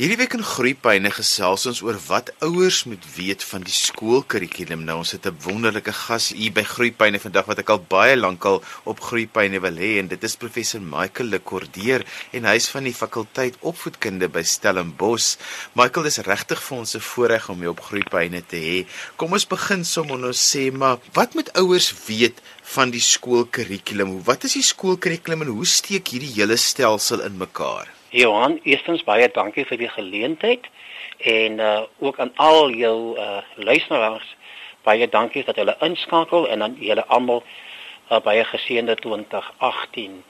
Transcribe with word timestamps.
Hierdie 0.00 0.16
week 0.16 0.32
in 0.32 0.40
Groepyne 0.40 1.10
gesels 1.12 1.66
ons 1.68 1.82
oor 1.84 1.98
wat 2.06 2.30
ouers 2.46 2.78
moet 2.88 3.02
weet 3.18 3.42
van 3.44 3.66
die 3.66 3.74
skoolkurrikulum. 3.76 4.86
Nou 4.88 4.94
ons 5.02 5.10
het 5.12 5.26
'n 5.28 5.36
wonderlike 5.44 5.92
gas 5.92 6.30
hier 6.32 6.54
by 6.56 6.64
Groepyne 6.64 7.20
vandag 7.20 7.44
wat 7.44 7.58
ek 7.58 7.68
al 7.68 7.84
baie 7.84 8.16
lank 8.16 8.46
al 8.46 8.62
op 8.84 9.00
Groepyne 9.00 9.60
wil 9.60 9.76
hê 9.76 9.98
en 10.00 10.08
dit 10.08 10.24
is 10.24 10.36
professor 10.36 10.80
Michael 10.80 11.28
Lekordeer 11.28 12.06
en 12.32 12.44
hy's 12.44 12.70
van 12.70 12.84
die 12.84 12.94
fakulteit 12.94 13.60
opvoedkunde 13.60 14.28
by 14.28 14.42
Stellenbosch. 14.42 15.36
Michael, 15.74 16.04
dis 16.04 16.18
regtig 16.24 16.62
vir 16.62 16.78
ons 16.78 16.96
'n 16.96 17.00
voorreg 17.00 17.50
om 17.50 17.60
jou 17.60 17.70
op 17.70 17.80
Groepyne 17.80 18.40
te 18.40 18.56
hê. 18.56 18.86
Kom 19.16 19.32
ons 19.32 19.46
begin 19.46 19.84
sommer 19.84 20.18
nou 20.18 20.32
sê 20.32 20.72
maar 20.72 20.96
wat 21.12 21.34
moet 21.34 21.52
ouers 21.52 21.92
weet 22.06 22.40
van 22.62 22.90
die 22.90 23.04
skoolkurrikulum? 23.04 24.24
Wat 24.24 24.44
is 24.44 24.54
die 24.54 24.62
skoolkurrikulum 24.62 25.42
en 25.42 25.48
hoe 25.48 25.66
steek 25.66 26.08
hierdie 26.08 26.32
hele 26.40 26.56
stelsel 26.56 27.20
in 27.20 27.36
mekaar? 27.36 27.99
Johan, 28.10 28.58
eerstens 28.66 29.04
baie 29.06 29.28
dankie 29.30 29.62
vir 29.64 29.78
die 29.78 29.88
geleentheid 29.88 30.64
en 31.32 31.60
uh 31.62 31.82
ook 31.98 32.18
aan 32.18 32.32
al 32.36 32.70
jou 32.74 33.18
uh 33.18 33.42
luisteraars 33.54 34.36
baie 34.82 35.08
dankie 35.08 35.44
dat 35.44 35.56
julle 35.56 35.76
inskakel 35.86 36.48
en 36.48 36.62
aan 36.62 36.74
julle 36.80 37.04
almal 37.06 37.42
uh, 38.10 38.18
baie 38.24 38.44
geseënde 38.44 38.94
2018. 39.04 40.24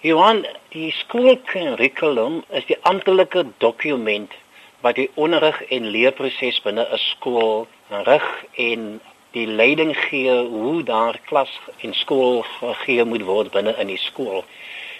Johan, 0.00 0.46
die 0.72 0.90
skoolkurrikulum 0.92 2.42
is 2.48 2.64
die 2.70 2.78
amptelike 2.88 3.44
dokument 3.58 4.32
wat 4.80 4.96
die 4.96 5.10
onderrig 5.14 5.60
en 5.68 5.90
leerproses 5.92 6.62
binne 6.64 6.86
'n 6.88 7.02
skool 7.10 7.66
rig 8.08 8.28
en 8.70 9.00
die 9.36 9.46
leiding 9.46 9.92
gee 10.08 10.32
hoe 10.32 10.82
daar 10.82 11.20
klas 11.28 11.52
en 11.84 11.94
skool 11.94 12.42
gegee 12.60 13.04
moet 13.04 13.28
word 13.28 13.50
binne 13.50 13.74
in 13.76 13.92
die 13.92 14.00
skool. 14.00 14.44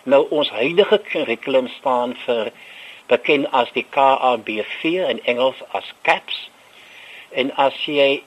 Nou 0.06 0.26
ons 0.30 0.50
huidige 0.54 1.00
kurrikulum 1.08 1.66
staan 1.68 2.12
vir 2.22 2.52
bekend 3.10 3.48
as 3.50 3.70
die 3.74 3.82
KABV 3.90 4.92
in 5.10 5.18
Engels 5.26 5.62
as 5.74 5.88
CAPS. 6.06 6.36
En 7.34 7.50
as 7.58 7.74
jy 7.90 8.22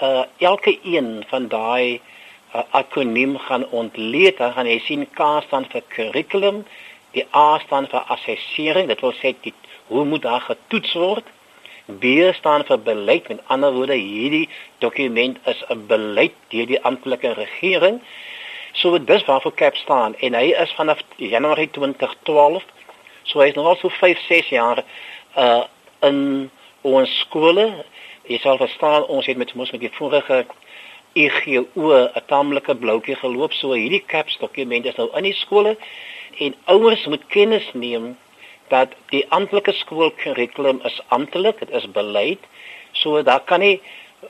uh, 0.00 0.24
elke 0.38 0.78
een 0.80 1.10
van 1.28 1.48
daai 1.52 2.00
uh, 2.00 2.62
akroniem 2.70 3.36
gaan 3.38 3.68
ontleed, 3.68 4.38
dan 4.40 4.54
gaan 4.56 4.70
jy 4.70 4.78
sien 4.86 5.04
K 5.12 5.28
staan 5.44 5.68
vir 5.68 5.84
curriculum, 5.92 6.64
die 7.12 7.26
A 7.36 7.60
staan 7.66 7.90
vir 7.92 8.08
assessering, 8.16 8.88
dit 8.88 9.04
wil 9.04 9.12
sê 9.20 9.34
die, 9.44 9.52
hoe 9.92 10.06
moet 10.08 10.24
daar 10.24 10.48
getoets 10.48 10.96
word? 10.96 11.28
B 12.00 12.32
staan 12.38 12.64
vir 12.64 12.80
beleid, 12.86 13.28
met 13.28 13.44
ander 13.52 13.76
woorde 13.76 14.00
hierdie 14.00 14.48
dokument 14.80 15.36
is 15.52 15.60
'n 15.68 15.86
beleid 15.86 16.36
deur 16.48 16.66
die 16.66 16.80
amptelike 16.80 17.36
regering. 17.36 18.00
So 18.80 19.04
dis 19.04 19.24
waarvoor 19.24 19.54
Cap 19.54 19.76
staan 19.76 20.14
en 20.24 20.34
hy 20.34 20.54
is 20.56 20.70
vanaf 20.72 21.02
Januarie 21.20 21.68
2012. 21.70 22.64
So 23.28 23.42
hy 23.42 23.50
is 23.50 23.58
nog 23.58 23.66
al 23.68 23.76
so 23.76 23.92
5, 23.92 24.22
6 24.28 24.48
jaar 24.48 24.80
uh 25.36 25.64
in 26.00 26.48
ons 26.88 27.12
skole. 27.26 27.66
Jy 28.24 28.38
sal 28.40 28.56
verstaan 28.56 29.04
ons 29.12 29.26
het 29.28 29.36
met 29.36 29.52
ons 29.52 29.72
met 29.74 29.82
die 29.84 29.92
vorige 29.98 30.46
EGO 31.12 31.92
'n 31.92 32.24
taamlike 32.32 32.74
bloukie 32.80 33.18
geloop. 33.20 33.52
So 33.52 33.76
hierdie 33.76 34.04
Cap 34.06 34.32
dokument 34.40 34.86
is 34.86 34.96
nou 34.96 35.10
in 35.16 35.28
die 35.28 35.36
skole 35.36 35.76
en 36.38 36.56
ouers 36.64 37.04
moet 37.06 37.26
kennis 37.28 37.68
neem 37.72 38.16
dat 38.68 38.96
die 39.10 39.26
amptelike 39.28 39.72
skoolkurrikulum 39.72 40.80
is 40.84 41.00
amptelik, 41.08 41.58
dit 41.58 41.70
is 41.70 41.90
beleid. 41.90 42.40
So 42.92 43.22
daar 43.22 43.44
kan 43.44 43.60
nie 43.60 43.82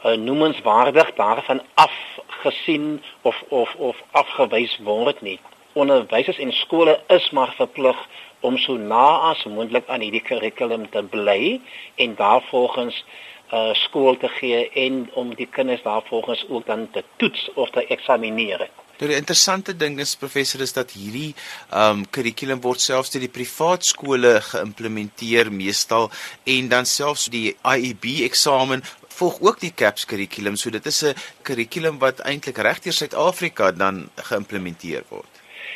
uh, 0.05 0.13
noemenswaardig 0.13 1.15
daarvan 1.15 1.63
afgesien 1.75 3.03
of 3.23 3.45
of 3.49 3.75
of 3.75 4.03
afgewys 4.11 4.79
word 4.83 5.21
nie. 5.21 5.39
Onderwysers 5.73 6.39
en 6.39 6.53
skole 6.53 7.01
is 7.07 7.31
maar 7.31 7.53
verplig 7.57 8.09
om 8.41 8.57
so 8.59 8.77
na 8.77 9.07
as 9.31 9.45
moontlik 9.45 9.89
aan 9.89 10.01
hierdie 10.01 10.23
kurrikulum 10.23 10.89
te 10.91 11.03
bly 11.03 11.61
en 11.95 12.15
daarvolgens 12.15 13.05
uh 13.53 13.75
skool 13.75 14.17
te 14.17 14.29
gee 14.29 14.69
en 14.71 15.11
om 15.19 15.35
die 15.35 15.47
kinders 15.47 15.83
daarvolgens 15.83 16.45
ook 16.49 16.67
dan 16.67 16.91
te 16.91 17.05
toets 17.17 17.51
of 17.55 17.71
te 17.71 17.87
eksamineer. 17.87 18.69
Nou 19.01 19.09
die 19.09 19.17
interessante 19.17 19.73
ding 19.73 19.95
is 20.03 20.11
professor 20.21 20.61
is 20.61 20.75
dat 20.77 20.91
hierdie 20.93 21.31
um 21.73 22.03
kurrikulum 22.13 22.59
word 22.61 22.83
selfs 22.85 23.09
deur 23.15 23.23
die 23.25 23.33
privaat 23.33 23.87
skole 23.89 24.33
geïmplementeer 24.45 25.49
meestal 25.49 26.11
en 26.45 26.67
dan 26.69 26.89
selfs 26.89 27.31
die 27.33 27.55
IEB 27.65 28.05
eksamen 28.27 28.83
volg 29.17 29.39
ook 29.41 29.63
die 29.63 29.73
CAPS 29.73 30.05
kurrikulum. 30.11 30.59
So 30.61 30.71
dit 30.71 30.87
is 30.87 31.03
'n 31.03 31.15
kurrikulum 31.49 31.99
wat 31.99 32.21
eintlik 32.21 32.59
regdeur 32.59 32.93
Suid-Afrika 32.93 33.71
dan 33.73 34.11
geïmplementeer 34.17 35.05
word. 35.09 35.33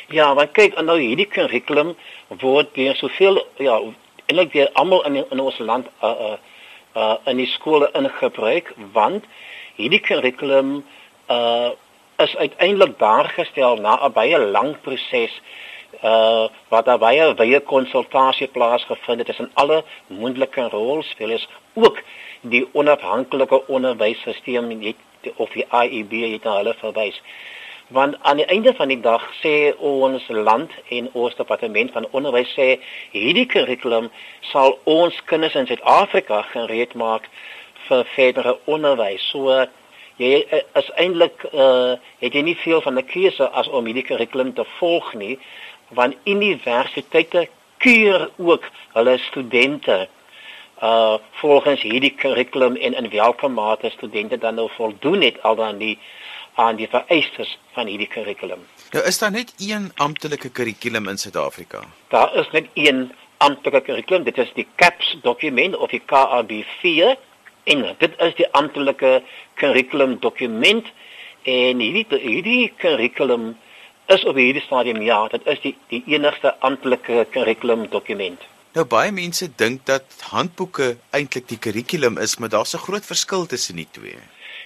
Ja, 0.09 0.33
want 0.35 0.51
kyk, 0.53 0.77
nou 0.81 0.99
hierdie 0.99 1.25
kurrikulum 1.25 1.95
word 2.29 2.75
deur 2.75 2.95
soveel 2.95 3.41
ja, 3.57 3.79
eintlik 4.27 4.53
deur 4.53 4.69
almal 4.73 5.01
in 5.05 5.15
in 5.31 5.39
ons 5.39 5.57
land 5.57 5.87
uh 6.03 6.13
uh, 6.27 6.37
uh 6.95 7.17
in 7.25 7.37
die 7.37 7.49
skole 7.49 7.89
ingebruik 7.93 8.73
want 8.93 9.25
hierdie 9.77 10.01
kurrikulum 10.01 10.83
uh 11.29 11.71
is 12.17 12.35
uiteindelik 12.35 12.99
daar 12.99 13.29
gestel 13.29 13.75
na 13.75 13.99
'n 14.05 14.11
baie 14.11 14.39
lang 14.39 14.81
proses 14.81 15.41
uh 16.03 16.47
wat 16.67 16.85
daar 16.85 16.97
baie 16.97 17.33
wye 17.35 17.59
konsultasie 17.59 18.47
plaasgevind 18.47 19.17
het 19.17 19.27
tussen 19.27 19.51
alle 19.53 19.83
moontlike 20.07 20.69
rolspelers 20.69 21.47
ook 21.73 22.01
die 22.41 22.67
onafhanklike 22.71 23.67
onderwysstelsel 23.67 24.69
het 24.79 24.95
of 25.35 25.49
die 25.49 25.65
IEB 25.71 26.11
het 26.33 26.43
na 26.43 26.55
hulle 26.55 26.73
verwys. 26.73 27.21
Want 27.87 28.15
aan 28.21 28.37
die 28.37 28.45
einde 28.45 28.73
van 28.73 28.87
die 28.87 28.99
dag 28.99 29.21
sê 29.43 29.73
ons 29.77 30.27
land 30.27 30.71
en 30.89 31.09
ons 31.13 31.35
departement 31.35 31.91
van 31.91 32.07
onderwys 32.11 32.53
sê 32.57 32.79
hierdie 33.11 33.45
kurrikulum 33.45 34.09
sal 34.41 34.79
ons 34.83 35.23
kinders 35.29 35.55
in 35.55 35.67
Suid-Afrika 35.67 36.41
gereed 36.53 36.93
maak 36.93 37.29
vir 37.87 38.05
verdere 38.15 38.57
onderwys. 38.65 39.29
So 39.29 39.65
jy 40.17 40.45
is 40.73 40.89
eintlik 40.95 41.45
uh 41.51 41.95
het 42.19 42.33
jy 42.33 42.41
nie 42.41 42.57
veel 42.63 42.81
van 42.81 42.97
'n 42.97 43.05
keuse 43.05 43.49
as 43.49 43.67
om 43.67 43.85
hierdie 43.85 44.07
kurrikulum 44.07 44.53
te 44.53 44.65
volg 44.79 45.13
nie, 45.13 45.39
want 45.89 46.15
universiteite 46.25 47.47
keur 47.77 48.29
ook 48.37 48.63
hulle 48.93 49.17
studente 49.17 50.07
uh 50.81 51.17
volgens 51.41 51.81
hierdie 51.81 52.15
kurrikulum 52.15 52.75
en 52.75 52.93
in 52.93 53.09
watter 53.09 53.51
mate 53.51 53.89
studente 53.89 54.37
dan 54.37 54.55
nou 54.55 54.69
voldoen 54.77 55.21
het 55.21 55.41
al 55.43 55.55
dan 55.55 55.77
die 55.77 55.99
aan 56.55 56.75
die 56.75 56.87
vereistes 56.87 57.57
van 57.71 57.87
hierdie 57.87 58.07
kurrikulum. 58.07 58.59
Nou 58.91 59.05
is 59.05 59.19
daar 59.19 59.31
net 59.31 59.53
een 59.57 59.91
amptelike 59.95 60.49
kurrikulum 60.49 61.07
in 61.07 61.17
Suid-Afrika. 61.17 61.83
Daar 62.07 62.35
is 62.35 62.51
net 62.51 62.67
een 62.73 63.11
amptelike 63.37 63.81
kurrikulum, 63.81 64.23
dit 64.23 64.37
is 64.37 64.51
die 64.53 64.67
CAPS 64.75 65.17
dokument 65.21 65.75
of 65.75 65.89
die 65.89 66.01
KAB4 66.01 67.17
en 67.65 67.85
dit 67.99 68.17
is 68.27 68.35
die 68.39 68.47
amptelike 68.51 69.21
kurrikulum 69.59 70.17
dokument 70.21 70.87
en 71.43 71.79
hierdie 71.83 72.19
hierdie 72.21 72.73
kurrikulum 72.81 73.53
is 74.13 74.25
op 74.29 74.37
hierdie 74.37 74.63
stadium 74.65 75.01
ja, 75.01 75.23
dit 75.33 75.47
is 75.49 75.61
die 75.63 75.73
die 75.89 76.03
enigste 76.13 76.53
amptelike 76.59 77.25
kurrikulum 77.33 77.87
dokument. 77.89 78.41
Nou 78.75 78.85
baie 78.91 79.11
mense 79.15 79.47
dink 79.57 79.85
dat 79.89 80.17
handboeke 80.33 80.95
eintlik 81.15 81.47
die 81.49 81.59
kurrikulum 81.61 82.19
is, 82.21 82.37
maar 82.37 82.49
daar's 82.49 82.75
'n 82.75 82.85
groot 82.85 83.05
verskil 83.05 83.45
tussen 83.45 83.75
die 83.75 83.87
twee. 83.91 84.17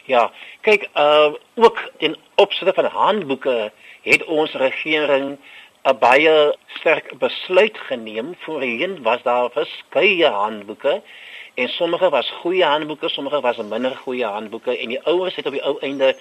Ja, 0.05 0.31
kyk, 0.61 0.89
uh 0.95 1.33
ook 1.55 1.79
in 1.97 2.15
opsigte 2.35 2.73
van 2.73 2.85
handboeke 2.85 3.71
het 4.01 4.25
ons 4.25 4.51
regering 4.53 5.37
'n 5.83 5.97
baie 5.99 6.55
sterk 6.79 7.17
besluit 7.19 7.77
geneem. 7.77 8.35
Voorheen 8.39 9.01
was 9.01 9.21
daar 9.23 9.49
verskeie 9.51 10.27
handboeke 10.27 11.01
en 11.59 11.69
sommige 11.69 12.09
was 12.09 12.29
goeie 12.41 12.63
handboeke, 12.63 13.09
sommige 13.09 13.41
was 13.41 13.57
minder 13.57 13.95
goeie 13.95 14.25
handboeke 14.25 14.77
en 14.77 14.93
die 14.93 15.01
ouers 15.03 15.35
het 15.35 15.45
op 15.45 15.55
die 15.57 15.63
ou 15.63 15.75
einde 15.83 16.13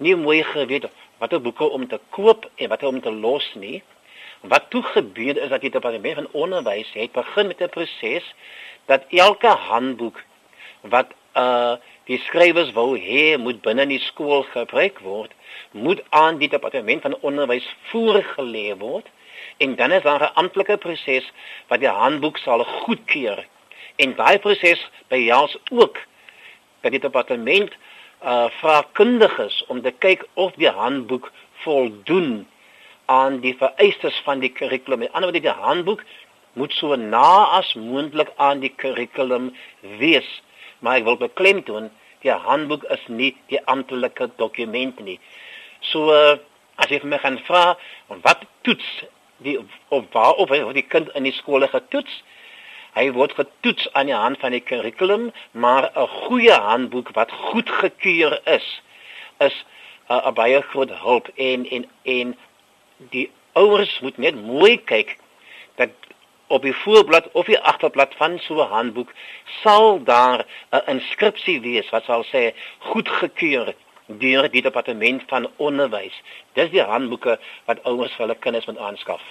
nie 0.00 0.14
mooi 0.16 0.40
geweet 0.44 0.86
watter 1.20 1.40
boeke 1.44 1.68
om 1.68 1.84
te 1.88 1.98
koop 2.16 2.46
en 2.54 2.68
watter 2.72 2.88
om 2.88 3.00
te 3.00 3.12
los 3.12 3.44
nie. 3.54 3.82
Wat 4.40 4.70
toe 4.72 4.82
gebeur 4.82 5.36
is 5.36 5.52
dat 5.52 5.60
die 5.60 5.70
departement 5.70 6.14
van 6.22 6.28
onderwys 6.32 6.92
het 6.96 7.12
begin 7.12 7.46
met 7.46 7.60
'n 7.60 7.68
proses 7.76 8.34
dat 8.86 9.04
elke 9.10 9.52
handboek 9.68 10.24
wat 10.80 11.12
uh 11.36 11.76
die 12.04 12.18
skrywers 12.18 12.72
wou 12.72 12.98
hê 12.98 13.36
moet 13.38 13.60
binne 13.62 13.86
die 13.86 14.00
skool 14.00 14.42
gebruik 14.42 14.98
word, 14.98 15.32
moet 15.70 16.02
aan 16.08 16.38
die 16.38 16.48
departement 16.48 17.02
van 17.02 17.18
onderwys 17.20 17.68
voorgelê 17.92 18.74
word 18.78 19.06
en 19.56 19.76
dan 19.76 19.92
is 19.92 20.02
daar 20.02 20.22
'n 20.22 20.34
amptelike 20.34 20.76
proses 20.76 21.32
wat 21.68 21.80
die 21.80 21.88
handboek 21.88 22.38
sal 22.38 22.64
goedkeur. 22.64 23.46
En 24.00 24.14
daai 24.16 24.38
proses 24.42 24.80
behels 25.12 25.56
ook 25.70 25.98
dat 26.80 26.94
die 26.94 27.02
departement 27.02 27.74
uh 28.20 28.48
vra 28.60 28.80
kundiges 28.92 29.62
om 29.72 29.80
te 29.82 29.92
kyk 30.04 30.26
of 30.34 30.52
die 30.60 30.68
handboek 30.68 31.30
voldoen 31.64 32.46
aan 33.10 33.40
die 33.44 33.54
vereistes 33.56 34.20
van 34.24 34.42
die 34.44 34.52
kurrikulum. 34.52 35.02
Aan 35.02 35.06
die 35.08 35.14
ander 35.16 35.32
kant 35.32 35.48
die 35.48 35.64
handboek 35.64 36.04
moet 36.52 36.72
so 36.72 36.96
na 36.96 37.58
as 37.58 37.72
moontlik 37.74 38.30
aan 38.36 38.60
die 38.60 38.72
kurrikulum 38.82 39.50
wees. 39.98 40.28
Maar 40.80 41.00
ek 41.00 41.08
wil 41.08 41.18
beklemtoon, 41.20 41.90
die 42.24 42.32
handboek 42.46 42.84
is 42.92 43.02
nie 43.08 43.32
die 43.52 43.60
amptelike 43.72 44.30
dokument 44.36 45.00
nie. 45.04 45.18
So 45.92 46.12
uh, 46.12 46.36
as 46.80 46.92
vir 46.92 47.08
my 47.08 47.20
gaan 47.22 47.40
vra, 47.48 47.76
wat 48.24 48.44
toets 48.66 48.88
die 49.44 49.56
of 49.88 50.04
waar 50.12 50.36
of 50.36 50.52
die 50.76 50.86
kind 50.86 51.08
in 51.16 51.28
die 51.28 51.36
skole 51.36 51.68
getoets? 51.68 52.20
Hy 52.94 53.10
word 53.14 53.32
getoets 53.38 53.92
aan 53.92 54.06
die 54.06 54.14
hand 54.14 54.38
van 54.38 54.50
die 54.50 54.60
kurrikulum, 54.60 55.30
maar 55.50 55.90
'n 55.94 56.06
goeie 56.06 56.52
handboek 56.52 57.12
wat 57.14 57.30
goedgekeur 57.30 58.40
is, 58.44 58.82
is 59.38 59.64
'n 60.08 60.14
uh, 60.28 60.32
baie 60.32 60.62
groot 60.62 60.90
hulp 60.90 61.28
en 61.34 61.66
en 61.70 61.84
en 62.02 62.36
die 63.10 63.30
ouers 63.52 64.00
moet 64.00 64.18
net 64.18 64.34
mooi 64.34 64.76
kyk 64.84 65.18
dat 65.76 65.90
op 66.46 66.62
die 66.62 66.74
voorblad 66.74 67.30
of 67.32 67.46
die 67.46 67.58
agterblad 67.58 68.14
van 68.18 68.38
so 68.38 68.54
'n 68.62 68.72
handboek 68.74 69.12
sal 69.62 70.02
daar 70.04 70.46
'n 70.70 70.82
inskripsie 70.86 71.60
wees 71.60 71.90
wat 71.90 72.04
sal 72.04 72.24
sê 72.24 72.54
goedgekeur 72.78 73.74
deur 74.06 74.50
die 74.50 74.62
departement 74.62 75.22
van 75.26 75.50
onderwys. 75.56 76.22
Dis 76.52 76.70
die 76.70 76.82
handboeke 76.82 77.38
wat 77.64 77.82
ouers 77.82 78.12
vir 78.12 78.26
hulle 78.26 78.38
kinders 78.38 78.66
moet 78.66 78.78
aanskaf. 78.78 79.22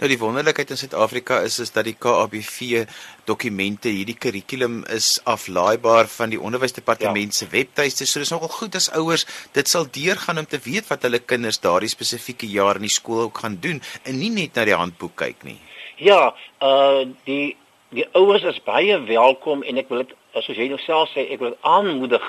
Nou 0.00 0.08
die 0.08 0.16
wonderlikheid 0.16 0.70
in 0.72 0.78
Suid-Afrika 0.80 1.42
is 1.44 1.58
is 1.60 1.74
dat 1.74 1.84
die 1.84 1.92
KABV 1.92 2.86
dokumente, 3.28 3.90
hierdie 3.92 4.16
kurrikulum 4.16 4.78
is 4.88 5.18
aflaaibaar 5.28 6.08
van 6.08 6.32
die 6.32 6.40
onderwysdepartement 6.40 7.36
se 7.36 7.44
ja. 7.44 7.50
webtuiste. 7.52 8.06
So 8.08 8.22
dis 8.22 8.32
nogal 8.32 8.48
goed 8.54 8.78
as 8.80 8.88
ouers 8.96 9.26
dit 9.52 9.68
sal 9.68 9.84
deurgaan 9.92 10.40
om 10.40 10.48
te 10.48 10.56
weet 10.64 10.88
wat 10.88 11.04
hulle 11.04 11.20
kinders 11.20 11.60
daardie 11.60 11.92
spesifieke 11.92 12.48
jaar 12.48 12.80
in 12.80 12.88
die 12.88 12.94
skool 12.94 13.26
ook 13.26 13.42
gaan 13.44 13.58
doen 13.60 13.82
en 14.08 14.16
nie 14.16 14.32
net 14.32 14.56
na 14.56 14.64
die 14.70 14.78
handboek 14.80 15.18
kyk 15.20 15.44
nie. 15.44 15.58
Ja, 16.00 16.30
uh 16.64 17.04
die 17.28 17.58
die 17.92 18.08
ouers 18.16 18.46
is 18.48 18.64
baie 18.64 18.96
welkom 19.04 19.66
en 19.68 19.84
ek 19.84 19.92
wil 19.92 20.06
dit 20.06 20.16
soos 20.40 20.56
jy 20.56 20.70
nou 20.72 20.80
self 20.80 21.12
sê, 21.12 21.28
ek 21.28 21.44
wil 21.44 21.58
aanmoedig 21.60 22.24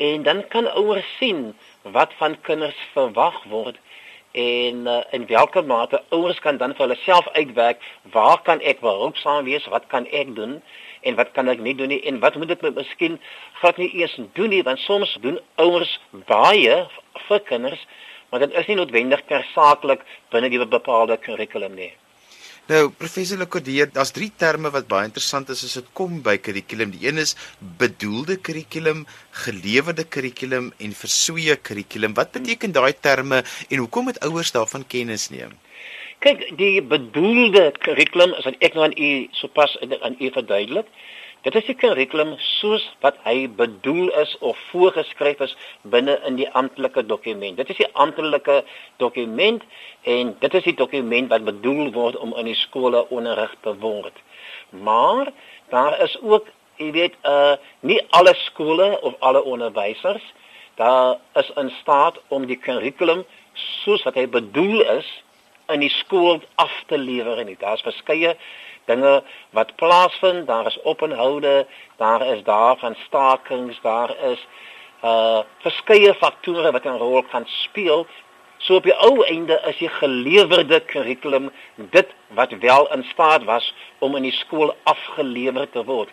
en 0.00 0.22
dan 0.28 0.38
kan 0.48 0.66
ouers 0.80 1.08
sien 1.18 1.40
wat 1.82 2.10
van 2.20 2.40
kinders 2.48 2.80
verwag 2.92 3.38
word 3.52 3.76
en 4.32 4.86
uh, 4.86 5.00
in 5.10 5.26
watter 5.26 5.64
mate 5.64 6.02
ouers 6.08 6.40
kan 6.40 6.56
dan 6.56 6.74
vir 6.74 6.86
hulle 6.86 6.98
self 7.02 7.28
uitwerk 7.34 7.82
waar 8.14 8.42
kan 8.46 8.60
ek 8.60 8.80
behulpsaam 8.80 9.44
wees 9.44 9.66
wat 9.74 9.86
kan 9.90 10.06
ek 10.06 10.34
doen 10.36 10.62
en 11.02 11.16
wat 11.20 11.32
kan 11.36 11.48
ek 11.52 11.62
nie 11.64 11.76
doen 11.78 11.92
nie 11.92 12.02
en 12.08 12.20
wat 12.24 12.36
moet 12.40 12.56
ek 12.56 12.66
miskien 12.76 13.18
glad 13.60 13.80
nie 13.82 13.90
eers 14.02 14.16
doen 14.38 14.52
nie 14.54 14.62
want 14.66 14.82
soms 14.84 15.16
doen 15.24 15.40
ouers 15.64 15.96
baie 16.28 16.76
vir 17.28 17.42
kinders 17.48 17.86
maar 18.30 18.44
dit 18.44 18.54
is 18.60 18.68
nie 18.70 18.78
noodwendig 18.78 19.24
tersaaklik 19.32 20.06
binne 20.34 20.52
die 20.52 20.62
bepaalde 20.76 21.18
kurrikulum 21.24 21.76
nie 21.78 21.92
Nou 22.70 22.84
professor 22.94 23.40
Lekordier, 23.40 23.88
daar's 23.90 24.12
drie 24.14 24.28
terme 24.38 24.70
wat 24.70 24.86
baie 24.86 25.08
interessant 25.08 25.48
is 25.50 25.64
as 25.66 25.72
dit 25.80 25.86
kom 25.98 26.20
by 26.22 26.36
kurrikulum. 26.38 26.92
Die 26.94 27.08
een 27.08 27.18
is 27.18 27.32
bedoelde 27.80 28.36
kurrikulum, 28.36 29.00
gelewerde 29.44 30.04
kurrikulum 30.06 30.68
en 30.78 30.94
versoeë 30.94 31.56
kurrikulum. 31.66 32.14
Wat 32.14 32.30
beteken 32.36 32.76
daai 32.76 32.92
terme 32.94 33.40
en 33.42 33.82
hoekom 33.82 34.06
moet 34.10 34.22
ouers 34.28 34.54
daarvan 34.54 34.86
kennis 34.86 35.26
neem? 35.34 35.56
Kyk, 36.20 36.42
die 36.60 36.82
bedoelde 36.84 37.70
kurrikulum 37.80 38.34
is 38.36 38.44
wat 38.44 38.56
ek 38.66 38.74
nou 38.76 38.82
aan 38.84 38.92
u 38.92 39.10
sopas 39.32 39.72
aan 39.80 40.18
u 40.20 40.26
verduidelik. 40.34 40.88
Dit 41.46 41.54
is 41.56 41.64
die 41.64 41.74
kurrikulum 41.80 42.34
soos 42.44 42.82
wat 43.00 43.16
hy 43.24 43.46
bedoel 43.56 44.10
is 44.20 44.34
of 44.44 44.58
voorgeskryf 44.68 45.40
is 45.46 45.54
binne 45.94 46.18
in 46.28 46.36
die 46.36 46.48
amptelike 46.60 47.06
dokument. 47.08 47.56
Dit 47.56 47.72
is 47.72 47.80
die 47.80 47.88
amptelike 48.04 48.58
dokument 49.00 49.64
en 50.04 50.34
dit 50.42 50.58
is 50.60 50.66
die 50.68 50.74
dokument 50.82 51.32
wat 51.32 51.46
bedoel 51.48 51.88
word 51.96 52.20
om 52.20 52.36
in 52.36 52.52
die 52.52 52.58
skole 52.66 53.00
onderrig 53.08 53.56
te 53.64 53.72
word. 53.80 54.20
Maar 54.84 55.32
daar 55.72 55.96
is 56.04 56.18
ook, 56.20 56.52
jy 56.76 56.90
weet, 56.98 57.16
uh 57.24 57.56
nie 57.80 57.96
alle 58.20 58.36
skole 58.44 58.90
of 59.00 59.16
alle 59.24 59.40
onderwysers 59.40 60.28
daar 60.76 61.16
is 61.40 61.48
in 61.56 61.72
staat 61.80 62.20
om 62.28 62.44
die 62.44 62.60
kurrikulum 62.60 63.24
soos 63.80 64.04
wat 64.04 64.20
hy 64.20 64.28
bedoel 64.28 64.84
is 64.98 65.08
in 65.72 65.80
die 65.80 65.92
skool 65.92 66.42
af 66.54 66.72
te 66.86 66.98
lewer 66.98 67.44
nie. 67.44 67.56
Daar's 67.58 67.82
verskeie 67.82 68.36
dinge 68.90 69.22
wat 69.56 69.76
plaasvind, 69.76 70.46
daar 70.46 70.66
is 70.66 70.78
openhoude, 70.84 71.66
daar 71.96 72.26
is 72.26 72.42
daar 72.42 72.76
van 72.78 72.96
stakings, 73.06 73.80
daar 73.82 74.16
is 74.32 74.46
uh 75.04 75.40
verskeie 75.64 76.14
faktore 76.14 76.72
wat 76.72 76.84
'n 76.84 76.98
rol 76.98 77.22
kan 77.22 77.46
speel. 77.46 78.06
So 78.58 78.74
op 78.76 78.82
die 78.82 78.94
ou 78.94 79.24
einde 79.24 79.60
is 79.66 79.76
die 79.76 79.88
gelewerde 79.88 80.80
kurrikulum 80.80 81.50
dit 81.74 82.08
wat 82.28 82.52
wel 82.60 82.92
in 82.92 83.04
staat 83.04 83.44
was 83.44 83.74
om 83.98 84.16
in 84.16 84.22
die 84.22 84.36
skool 84.36 84.74
afgelewer 84.82 85.70
te 85.70 85.84
word. 85.84 86.10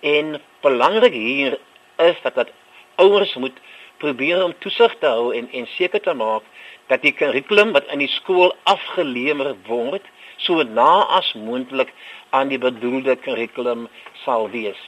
En 0.00 0.42
belangrik 0.60 1.12
hier 1.12 1.58
is 1.96 2.16
dat 2.22 2.34
dat 2.34 2.48
ouers 2.94 3.34
moet 3.34 3.58
probeer 3.96 4.44
om 4.44 4.54
toesig 4.58 4.94
te 5.00 5.06
hou 5.06 5.34
en 5.36 5.48
en 5.52 5.66
seker 5.66 6.00
te 6.00 6.14
maak 6.14 6.42
dat 6.86 7.02
die 7.02 7.12
kurrikulum 7.12 7.72
wat 7.72 7.88
in 7.92 7.98
die 7.98 8.10
skool 8.10 8.52
afgelewer 8.62 9.54
word 9.66 10.04
so 10.36 10.62
na 10.62 11.06
as 11.18 11.32
moontlik 11.34 11.92
aan 12.30 12.48
die 12.52 12.60
bedoelde 12.60 13.16
kurrikulum 13.16 13.88
sal 14.24 14.50
wees. 14.50 14.78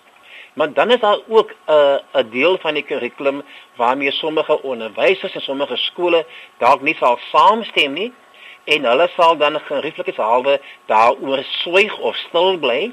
Maar 0.59 0.73
dan 0.73 0.91
is 0.91 1.01
daar 1.01 1.19
ook 1.29 1.51
'n 1.51 1.73
uh, 1.73 1.99
'n 2.13 2.31
deel 2.31 2.59
van 2.59 2.75
die 2.75 2.83
kurrikulum 2.83 3.43
waarmee 3.77 4.13
sommige 4.13 4.63
onderwysers 4.63 5.35
en 5.35 5.41
sommige 5.41 5.77
skole 5.77 6.27
dalk 6.59 6.81
nie 6.81 6.97
sal 6.99 7.19
saamstem 7.33 7.93
nie 7.93 8.13
en 8.65 8.85
hulle 8.85 9.09
sal 9.17 9.37
dan 9.37 9.61
gerieflikheidshalwe 9.61 10.61
daaroor 10.87 11.43
swyg 11.43 11.99
of 11.99 12.17
stil 12.17 12.59
bly 12.59 12.93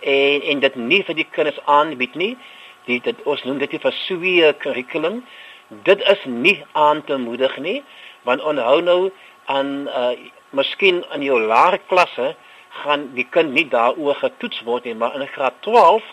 en 0.00 0.42
en 0.42 0.60
dit 0.60 0.74
nie 0.74 1.04
vir 1.04 1.14
die 1.14 1.28
kinders 1.30 1.60
aanbied 1.64 2.14
nie. 2.14 2.36
Dit 2.84 3.04
dit 3.04 3.22
ons 3.22 3.44
noem 3.44 3.58
dit 3.58 3.70
die 3.70 3.80
versuie 3.80 4.52
kurrikulum. 4.52 5.24
Dit 5.68 6.00
is 6.08 6.24
nie 6.24 6.64
aan 6.72 7.04
te 7.04 7.16
moedig 7.16 7.56
nie 7.56 7.82
want 8.26 8.42
onhou 8.42 8.80
nou 8.82 9.00
aan 9.46 9.88
uh 9.88 10.16
miskien 10.56 11.02
in 11.12 11.22
jou 11.26 11.40
laer 11.42 11.78
klasse 11.90 12.34
gaan 12.82 13.08
die 13.16 13.26
kind 13.30 13.52
nie 13.52 13.66
daaroor 13.68 14.14
getoets 14.20 14.62
word 14.64 14.84
nie, 14.86 14.94
maar 14.94 15.14
in 15.18 15.26
graad 15.28 15.58
12 15.66 16.04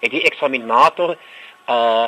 het 0.00 0.10
die 0.14 0.24
eksaminator 0.30 1.16
uh 1.68 2.06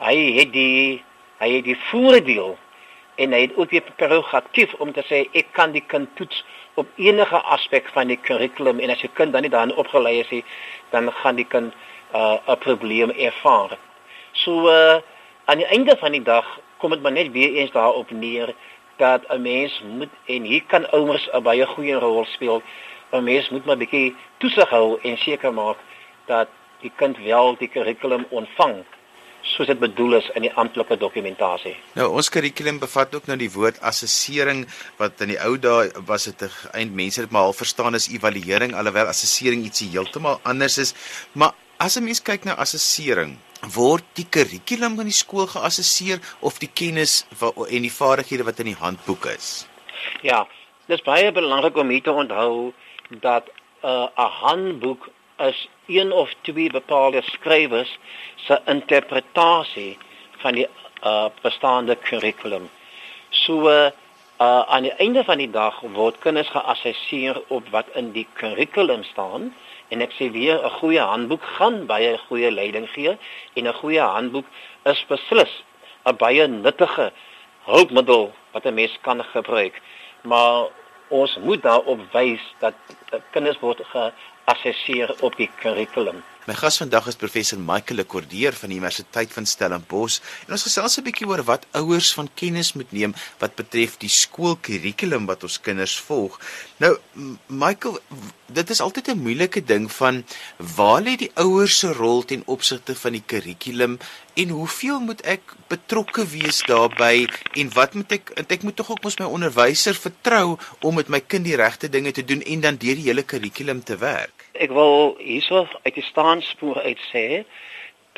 hy 0.00 0.16
het 0.38 0.52
die 0.52 1.04
hy 1.40 1.50
het 1.56 1.64
die 1.64 1.78
voordeel 1.90 2.56
en 3.20 3.34
hy 3.36 3.40
het 3.44 3.56
ook 3.56 3.72
die 3.72 3.82
prerogatief 3.84 4.72
om 4.80 4.92
te 4.96 5.04
sê 5.08 5.26
ek 5.36 5.52
kan 5.56 5.74
die 5.76 5.84
kind 5.92 6.08
toets 6.16 6.40
op 6.80 6.88
enige 6.96 7.40
aspek 7.56 7.88
van 7.92 8.08
die 8.08 8.16
kurrikulum 8.16 8.80
en 8.80 8.92
as 8.94 9.04
die 9.04 9.12
kind 9.12 9.36
dan 9.36 9.44
nie 9.44 9.52
daarin 9.52 9.76
opgelei 9.76 10.20
is 10.22 10.32
nie, 10.32 10.44
dan 10.92 11.12
gaan 11.22 11.36
die 11.36 11.48
kind 11.48 11.74
uh 12.14 12.38
'n 12.48 12.58
probleem 12.64 13.10
ervaar. 13.10 13.76
So 14.32 14.68
uh 14.68 15.00
aan 15.44 15.58
die 15.58 15.66
einde 15.66 15.96
van 15.96 16.12
die 16.12 16.22
dag 16.22 16.46
kom 16.78 16.90
dit 16.90 17.02
maar 17.02 17.12
net 17.12 17.32
weer 17.32 17.54
eens 17.54 17.70
daarop 17.70 18.10
neer 18.10 18.54
dat 19.00 19.24
'n 19.28 19.42
mens 19.42 19.82
moet 19.98 20.12
en 20.26 20.42
hier 20.44 20.64
kan 20.72 20.90
ouers 20.92 21.28
'n 21.32 21.42
baie 21.42 21.66
goeie 21.66 21.94
rol 21.94 22.24
speel. 22.24 22.62
'n 23.12 23.24
Mens 23.24 23.48
moet 23.50 23.64
maar 23.64 23.76
bietjie 23.76 24.14
toesig 24.38 24.68
hou 24.68 24.98
en 25.02 25.16
seker 25.18 25.52
maak 25.52 25.78
dat 26.26 26.48
die 26.80 26.92
kind 26.96 27.16
wel 27.18 27.56
die 27.56 27.68
kurrikulum 27.68 28.24
ontvang 28.30 28.84
soos 29.42 29.66
dit 29.66 29.78
bedoel 29.80 30.14
is 30.18 30.30
in 30.34 30.42
die 30.42 30.52
amptelike 30.52 30.96
dokumentasie. 31.00 31.74
Nou 31.96 32.10
ons 32.20 32.28
kurrikulum 32.28 32.78
bevat 32.78 33.14
ook 33.14 33.26
nou 33.26 33.38
die 33.40 33.50
woord 33.52 33.80
assessering 33.80 34.66
wat 35.00 35.20
in 35.20 35.32
die 35.34 35.40
ou 35.40 35.56
dae 35.58 35.90
was 36.06 36.28
dit 36.28 36.42
eintlik 36.44 36.96
mense 37.02 37.20
dit 37.20 37.30
maar 37.30 37.48
al 37.48 37.56
verstaan 37.56 37.94
as 37.94 38.08
evaluering 38.12 38.74
alhoewel 38.74 39.06
assessering 39.06 39.64
ietsie 39.64 39.90
heeltemal 39.90 40.40
anders 40.42 40.78
is. 40.78 40.94
Maar 41.32 41.52
as 41.78 41.96
'n 41.96 42.04
mens 42.04 42.22
kyk 42.22 42.44
na 42.44 42.54
assessering, 42.54 43.38
word 43.74 44.04
die 44.16 44.24
kurrikulum 44.24 44.98
in 45.00 45.10
die 45.10 45.16
skool 45.16 45.46
geassesseer 45.46 46.20
of 46.40 46.58
die 46.58 46.70
kennis 46.72 47.24
en 47.40 47.82
die 47.82 47.92
vaardighede 47.92 48.44
wat 48.44 48.60
in 48.60 48.72
die 48.72 48.80
handboek 48.80 49.26
is? 49.34 49.66
Ja, 50.22 50.46
dis 50.88 51.02
baie 51.04 51.32
belangrik 51.32 51.76
om 51.76 51.88
hier 51.92 52.02
te 52.02 52.12
onthou 52.12 52.72
dat 53.20 53.50
'n 53.82 53.86
uh, 53.86 54.30
handboek 54.42 55.08
is 55.38 55.68
een 55.86 56.12
of 56.12 56.32
twee 56.40 56.70
bepaalde 56.70 57.22
skrywers 57.22 57.98
se 58.36 58.60
interpretasie 58.66 59.98
van 60.38 60.54
die 60.54 60.66
uh, 61.04 61.28
bestaande 61.42 61.96
kurrikulum. 61.96 62.68
So 63.30 63.68
uh, 63.70 63.90
aan 64.38 64.82
die 64.82 64.92
einde 64.92 65.24
van 65.24 65.38
die 65.38 65.50
dag 65.50 65.80
word 65.80 66.18
kinders 66.18 66.48
geassesseer 66.48 67.42
op 67.48 67.68
wat 67.68 67.86
in 67.94 68.12
die 68.12 68.26
kurrikulum 68.32 69.04
staan 69.04 69.54
En 69.90 70.00
ek 70.00 70.12
sê 70.18 70.30
weer 70.30 70.58
'n 70.64 70.76
goeie 70.80 71.00
handboek 71.00 71.44
gaan 71.56 71.86
baie 71.86 72.18
goeie 72.28 72.50
leiding 72.50 72.88
gee 72.94 73.18
en 73.54 73.66
'n 73.66 73.78
goeie 73.82 74.00
handboek 74.00 74.46
is 74.84 75.04
beslis 75.08 75.52
'n 76.06 76.16
baie 76.16 76.46
nuttige 76.48 77.12
hulpmiddel 77.64 78.32
wat 78.52 78.66
'n 78.66 78.74
mens 78.74 78.98
kan 79.00 79.24
gebruik. 79.24 79.80
Maar 80.22 80.66
ons 81.08 81.36
moet 81.36 81.62
daarop 81.62 82.00
wys 82.12 82.42
dat 82.58 82.74
kinders 83.30 83.58
word 83.60 83.80
geassesseer 83.92 85.14
op 85.20 85.36
die 85.36 85.50
kurrikulum. 85.60 86.22
My 86.50 86.56
gas 86.58 86.80
vandag 86.80 87.06
is 87.06 87.14
professor 87.14 87.60
Michael 87.62 88.00
Lekordeer 88.00 88.56
van 88.58 88.72
die 88.72 88.78
Universiteit 88.80 89.30
van 89.30 89.44
Stellenbosch 89.46 90.16
en 90.48 90.56
ons 90.56 90.64
gesels 90.66 90.98
'n 90.98 91.04
bietjie 91.06 91.28
oor 91.30 91.44
wat 91.46 91.66
ouers 91.78 92.08
van 92.18 92.28
kennis 92.34 92.72
moet 92.74 92.90
neem 92.90 93.14
wat 93.38 93.54
betref 93.54 93.94
die 94.02 94.10
skoolkurrikulum 94.10 95.28
wat 95.30 95.46
ons 95.46 95.60
kinders 95.60 95.94
volg. 96.08 96.40
Nou 96.82 96.98
Michael, 97.46 98.00
dit 98.46 98.70
is 98.70 98.80
altyd 98.80 99.12
'n 99.14 99.22
moeilike 99.22 99.62
ding 99.64 99.86
van 99.92 100.24
waar 100.58 101.02
lê 101.02 101.14
die 101.16 101.30
ouers 101.34 101.78
se 101.78 101.92
rol 101.92 102.24
ten 102.24 102.42
opsigte 102.46 102.96
van 102.96 103.12
die 103.12 103.26
kurrikulum 103.26 103.98
en 104.34 104.48
hoeveel 104.48 105.00
moet 105.00 105.22
ek 105.22 105.54
betrokke 105.68 106.26
wees 106.26 106.62
daarbey 106.66 107.28
en 107.54 107.72
wat 107.78 107.94
moet 107.94 108.12
ek 108.12 108.30
ek 108.48 108.62
moet 108.62 108.76
tog 108.76 108.90
ook 108.90 109.02
mos 109.02 109.18
my 109.18 109.26
onderwyser 109.26 109.94
vertrou 109.94 110.58
om 110.80 110.94
met 110.94 111.08
my 111.08 111.20
kind 111.20 111.44
die 111.44 111.56
regte 111.56 111.88
dinge 111.88 112.10
te 112.12 112.24
doen 112.24 112.42
en 112.42 112.60
dan 112.60 112.76
deur 112.76 112.94
die 112.94 113.06
hele 113.06 113.22
kurrikulum 113.22 113.84
te 113.84 113.96
werk. 113.96 114.39
Ek 114.52 114.72
wil 114.74 115.14
hierso 115.22 115.68
uit 115.82 115.94
die 115.94 116.02
staanspoor 116.02 116.80
uit 116.82 116.98
sê 117.12 117.44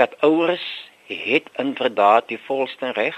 dat 0.01 0.15
ouers 0.25 0.65
het 1.07 1.49
inderdaad 1.61 2.29
die 2.29 2.39
volste 2.47 2.93
reg 2.97 3.17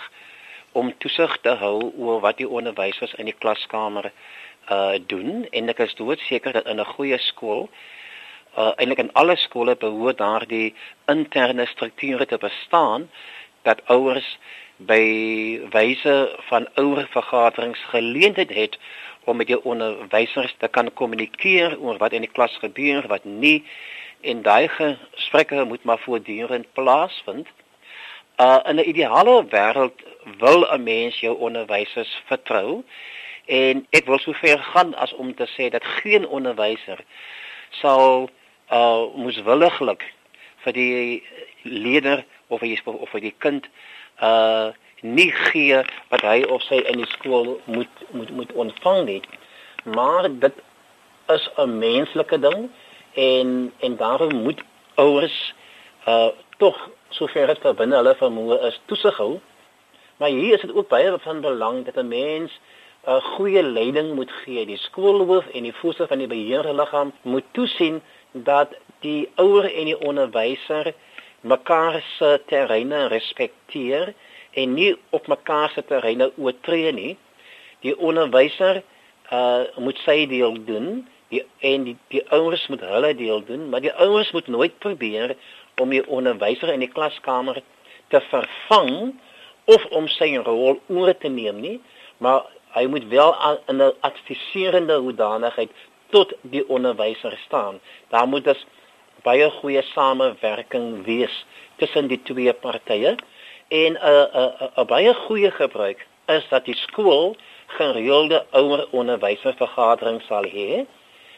om 0.72 0.90
toesig 0.98 1.36
te 1.46 1.54
hou 1.60 1.92
oor 1.94 2.20
wat 2.24 2.40
die 2.42 2.48
onderwysers 2.48 3.14
in 3.14 3.30
die 3.30 3.36
klaskamer 3.38 4.10
uh 4.70 4.98
doen. 5.06 5.46
En 5.50 5.68
ek 5.68 5.84
is 5.86 5.94
doodseker 5.94 6.52
dat 6.52 6.66
in 6.66 6.80
'n 6.80 6.92
goeie 6.96 7.18
skool 7.18 7.68
uh 8.58 8.72
eintlik 8.76 8.98
in 8.98 9.12
alle 9.12 9.36
skole 9.36 9.76
behoort 9.76 10.18
daardie 10.18 10.74
interne 11.06 11.66
strukture 11.66 12.26
te 12.26 12.38
bestaan 12.38 13.10
dat 13.62 13.86
ouers 13.86 14.38
by 14.76 15.04
wyse 15.70 16.36
van 16.50 16.66
ouervergaderings 16.74 17.80
geleentheid 17.94 18.50
het 18.54 18.78
om 19.24 19.36
met 19.36 19.48
jou 19.48 19.60
onderwysers 19.64 20.54
te 20.58 20.68
kan 20.68 20.92
kommunikeer 20.92 21.78
oor 21.80 21.98
wat 21.98 22.12
in 22.12 22.24
die 22.26 22.32
klas 22.32 22.56
gebeur, 22.60 23.06
wat 23.08 23.24
nie 23.24 23.64
en 24.20 24.42
daai 24.42 24.68
gesprekke 24.68 25.64
moet 25.64 25.84
maar 25.84 25.98
voortdurend 25.98 26.72
plaasvind. 26.72 27.48
Uh 28.40 28.58
in 28.68 28.76
'n 28.76 28.88
ideale 28.88 29.44
wêreld 29.48 29.98
wil 30.38 30.66
'n 30.72 30.82
mens 30.82 31.20
jou 31.20 31.36
onderwysers 31.38 32.22
vertrou 32.26 32.84
en 33.46 33.86
ek 33.90 34.06
wil 34.06 34.18
sover 34.18 34.58
gaan 34.58 34.94
as 34.94 35.12
om 35.12 35.34
te 35.34 35.46
sê 35.46 35.68
dat 35.70 35.84
geen 35.84 36.26
onderwyser 36.26 37.04
sal 37.70 38.30
uh 38.70 39.04
moeswilliglik 39.14 40.02
vir 40.64 40.72
die 40.72 41.22
leerder 41.62 42.24
of 42.46 42.60
vir 42.60 42.78
of 42.86 43.10
vir 43.10 43.20
die 43.20 43.34
kind 43.38 43.68
uh 44.20 44.72
nie 45.04 45.32
gee 45.32 45.82
wat 46.08 46.22
hy 46.24 46.42
of 46.48 46.62
sy 46.64 46.80
in 46.88 47.02
die 47.02 47.10
skool 47.12 47.58
moet 47.64 48.04
moet 48.16 48.30
moet 48.30 48.52
ontvang 48.52 49.04
nie. 49.04 49.20
Maar 49.84 50.28
dit 50.40 50.62
is 51.28 51.48
'n 51.56 51.78
menslike 51.78 52.38
ding 52.40 52.70
en 53.14 53.72
en 53.80 53.96
daarom 53.96 54.34
moet 54.42 54.62
ouers 54.94 55.54
uh 56.06 56.28
tog 56.58 56.76
sover 57.08 57.46
dit 57.46 57.76
binne 57.76 57.96
hulle 57.96 58.14
vermoë 58.14 58.60
is 58.68 58.80
toesig 58.86 59.16
hou. 59.16 59.40
Maar 60.16 60.28
hier 60.28 60.54
is 60.54 60.60
dit 60.60 60.74
ook 60.74 60.88
baie 60.88 61.18
van 61.18 61.40
belang 61.40 61.84
dat 61.84 61.96
'n 61.96 62.08
mens 62.08 62.60
'n 63.06 63.10
uh, 63.10 63.22
goeie 63.36 63.62
leiding 63.62 64.14
moet 64.14 64.30
gee. 64.30 64.66
Die 64.66 64.76
skoolhoof 64.76 65.46
en 65.46 65.62
die 65.62 65.72
voorsitter 65.72 66.08
van 66.08 66.18
die 66.18 66.26
beheerliggaam 66.26 67.12
moet 67.22 67.44
toesien 67.52 68.02
dat 68.32 68.68
die 69.00 69.28
ouer 69.34 69.74
en 69.74 69.84
die 69.84 70.00
onderwyser 70.00 70.94
mekaar 71.40 72.02
se 72.16 72.42
terreine 72.46 73.06
respekteer 73.06 74.14
en 74.54 74.74
nie 74.74 74.94
op 75.10 75.26
mekaar 75.26 75.70
se 75.74 75.84
terreine 75.84 76.30
oortree 76.36 76.92
nie. 76.92 77.16
Die 77.80 77.96
onderwyser 77.98 78.82
uh 79.32 79.64
moet 79.80 79.98
sy 80.04 80.26
deel 80.30 80.56
doen 80.64 81.04
die 81.34 81.42
en 81.58 81.86
die 81.88 81.96
die 82.12 82.22
ouers 82.34 82.66
moet 82.72 82.82
hulle 82.84 83.14
deel 83.18 83.44
doen, 83.48 83.68
maar 83.68 83.82
die 83.84 83.92
ouers 83.92 84.30
moet 84.36 84.48
nooit 84.52 84.78
probeer 84.78 85.36
om 85.80 85.90
die 85.90 86.04
onderwyser 86.06 86.72
in 86.72 86.84
die 86.84 86.92
klaskamer 86.92 87.62
te 88.12 88.20
vervang 88.30 89.14
of 89.70 89.86
om 89.96 90.08
sy 90.12 90.34
rol 90.36 90.78
oor 90.92 91.14
te 91.18 91.30
neem 91.32 91.60
nie, 91.64 91.78
maar 92.22 92.44
hy 92.76 92.84
moet 92.90 93.06
wel 93.08 93.32
in 93.70 93.82
'n 93.82 93.92
adviserende 94.00 94.96
hoedanigheid 95.06 95.70
tot 96.10 96.32
die 96.42 96.62
onderwyser 96.68 97.38
staan. 97.46 97.80
Daar 98.08 98.28
moet 98.28 98.44
dus 98.44 98.66
baie 99.22 99.50
goeie 99.50 99.82
samewerking 99.82 101.04
wees 101.04 101.46
tussen 101.76 102.08
die 102.08 102.22
twee 102.22 102.52
partye. 102.52 103.16
En 103.82 103.92
'n 103.92 104.28
'n 104.42 104.70
'n 104.80 104.86
baie 104.86 105.14
goeie 105.14 105.50
gebruik 105.50 106.06
is 106.26 106.44
dat 106.48 106.64
die 106.64 106.76
skool 106.76 107.36
gereelde 107.66 108.44
ouer 108.50 108.82
onderwyservergaderings 108.90 110.26
sal 110.26 110.46
hê 110.56 110.84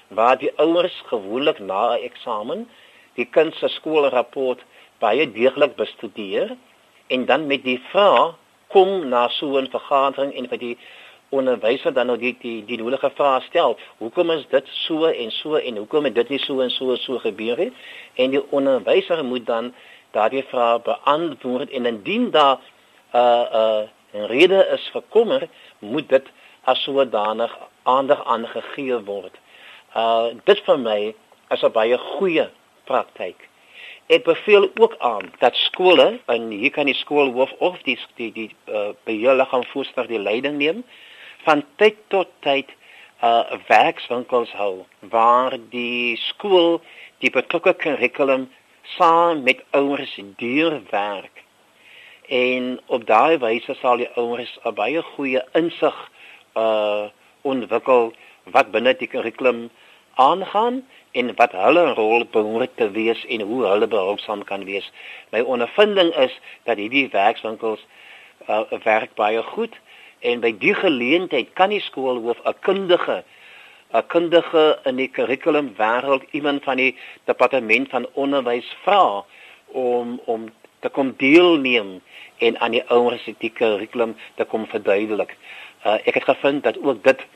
waar 0.09 0.39
die 0.39 0.53
ouers 0.65 0.97
gewoonlik 1.13 1.59
na 1.59 1.83
'n 1.95 2.03
eksamen 2.09 2.69
die 3.15 3.29
kind 3.37 3.55
se 3.55 3.69
skoolrapport 3.69 4.61
baie 4.99 5.25
deeglik 5.39 5.75
bestudeer 5.77 6.57
en 7.07 7.25
dan 7.25 7.47
met 7.47 7.63
die 7.65 7.81
vraag 7.93 8.37
kom 8.69 9.09
na 9.09 9.29
so 9.29 9.57
'n 9.59 9.71
vergadering 9.77 10.35
en 10.35 10.49
vir 10.49 10.59
die 10.59 10.77
onderwyser 11.29 11.93
dan 11.93 12.07
nou 12.07 12.19
die 12.19 12.37
die 12.41 12.65
die 12.65 12.79
nodige 12.79 13.11
vrae 13.11 13.41
stel. 13.41 13.79
Hoekom 13.99 14.31
is 14.31 14.47
dit 14.51 14.69
so 14.87 15.05
en 15.05 15.31
so 15.31 15.55
en 15.55 15.77
hoekom 15.77 16.05
het 16.05 16.15
dit 16.15 16.29
nie 16.29 16.39
so 16.39 16.61
en 16.61 16.71
so 16.71 16.97
so 16.97 17.19
gebeur 17.19 17.57
nie? 17.59 17.73
En 18.15 18.31
die 18.31 18.43
onderwyser 18.51 19.25
moet 19.25 19.47
dan 19.47 19.75
daardie 20.17 20.45
vrae 20.51 20.81
beantwoord 20.89 21.71
en 21.71 21.87
indien 21.93 22.31
daar 22.31 22.57
'n 22.57 23.19
uh, 23.19 23.85
'n 24.13 24.23
uh, 24.23 24.27
rede 24.33 24.61
is 24.77 24.89
vir 24.93 25.03
kommer, 25.09 25.49
moet 25.79 26.09
dit 26.09 26.27
as 26.65 26.83
sodanig 26.83 27.53
aandag 27.83 28.25
aangegee 28.25 28.99
word. 29.05 29.35
Uh 29.95 30.35
dit 30.45 30.61
vir 30.67 30.79
my 30.79 31.01
is 31.55 31.63
'n 31.63 31.73
baie 31.73 31.99
goeie 31.99 32.49
praktyk. 32.85 33.49
Ek 34.07 34.25
beveel 34.25 34.71
ook 34.79 34.95
aan 34.99 35.33
dat 35.39 35.55
skole 35.55 36.19
en 36.27 36.51
hier 36.51 36.71
kan 36.71 36.87
die 36.87 36.95
skoolhoof 36.95 37.53
of 37.59 37.79
die 37.83 37.99
die 38.17 38.33
die 38.33 38.51
uh, 38.69 38.91
beheerliggaam 39.05 39.65
voorstel 39.73 40.07
die 40.07 40.19
leiding 40.19 40.59
neem 40.59 40.85
van 41.45 41.65
tyd 41.77 41.97
tot 42.09 42.29
tyd 42.41 42.71
uh 43.23 43.57
werkswinkels 43.69 44.53
hou 44.53 44.85
waar 45.01 45.57
die 45.71 46.17
skool 46.17 46.81
die 47.25 47.31
betrokke 47.31 47.73
kurrikulum 47.75 48.51
saam 48.95 49.43
met 49.43 49.65
ouers 49.71 50.21
deurwerk. 50.37 51.43
En 52.29 52.81
op 52.87 53.07
daai 53.07 53.39
wyse 53.39 53.75
sal 53.75 53.97
die 53.97 54.09
ouers 54.15 54.59
'n 54.65 54.75
baie 54.75 55.03
goeie 55.03 55.43
insig 55.53 55.97
uh 56.55 57.05
ontwikkel 57.43 58.13
wat 58.55 58.71
binne 58.71 58.97
die 58.99 59.07
kurrikulum 59.09 59.71
aangaan 60.15 60.87
en 61.13 61.35
wat 61.35 61.53
hulle 61.53 61.85
rol 61.95 62.25
behoort 62.25 62.77
te 62.77 62.91
wees 62.91 63.25
en 63.27 63.41
hoe 63.41 63.65
hulle 63.65 63.87
behulpsaam 63.87 64.45
kan 64.45 64.65
wees. 64.65 64.93
My 65.31 65.41
ondervinding 65.41 66.15
is 66.15 66.41
dat 66.65 66.77
hierdie 66.77 67.09
werkswinkels 67.09 67.87
uh 68.49 68.63
werk 68.83 69.15
baie 69.15 69.43
goed 69.43 69.75
en 70.19 70.41
by 70.41 70.53
die 70.59 70.75
geleentheid 70.75 71.53
kan 71.53 71.71
die 71.71 71.81
skoolhoof 71.81 72.41
'n 72.45 72.59
kundige 72.61 73.23
'n 73.97 74.07
kundige 74.07 74.79
in 74.85 74.97
die 74.97 75.09
kurrikulum 75.09 75.75
wêreld 75.77 76.25
iemand 76.31 76.65
van 76.65 76.77
die 76.77 76.97
departement 77.25 77.89
van 77.89 78.09
onderwys 78.13 78.69
vra 78.85 79.25
om 79.67 80.21
om 80.25 80.49
te 80.81 80.89
kom 80.89 81.15
deelneem 81.17 82.01
en 82.39 82.59
aan 82.61 82.71
die 82.77 82.85
ouers 82.89 83.25
die 83.39 83.51
kurrikulum 83.51 84.17
te 84.35 84.45
kom 84.45 84.67
verduidelik. 84.67 85.37
Uh, 85.87 85.95
ek 86.05 86.15
het 86.15 86.29
gevind 86.29 86.63
dat 86.63 86.79
ook 86.83 87.03
dit 87.05 87.27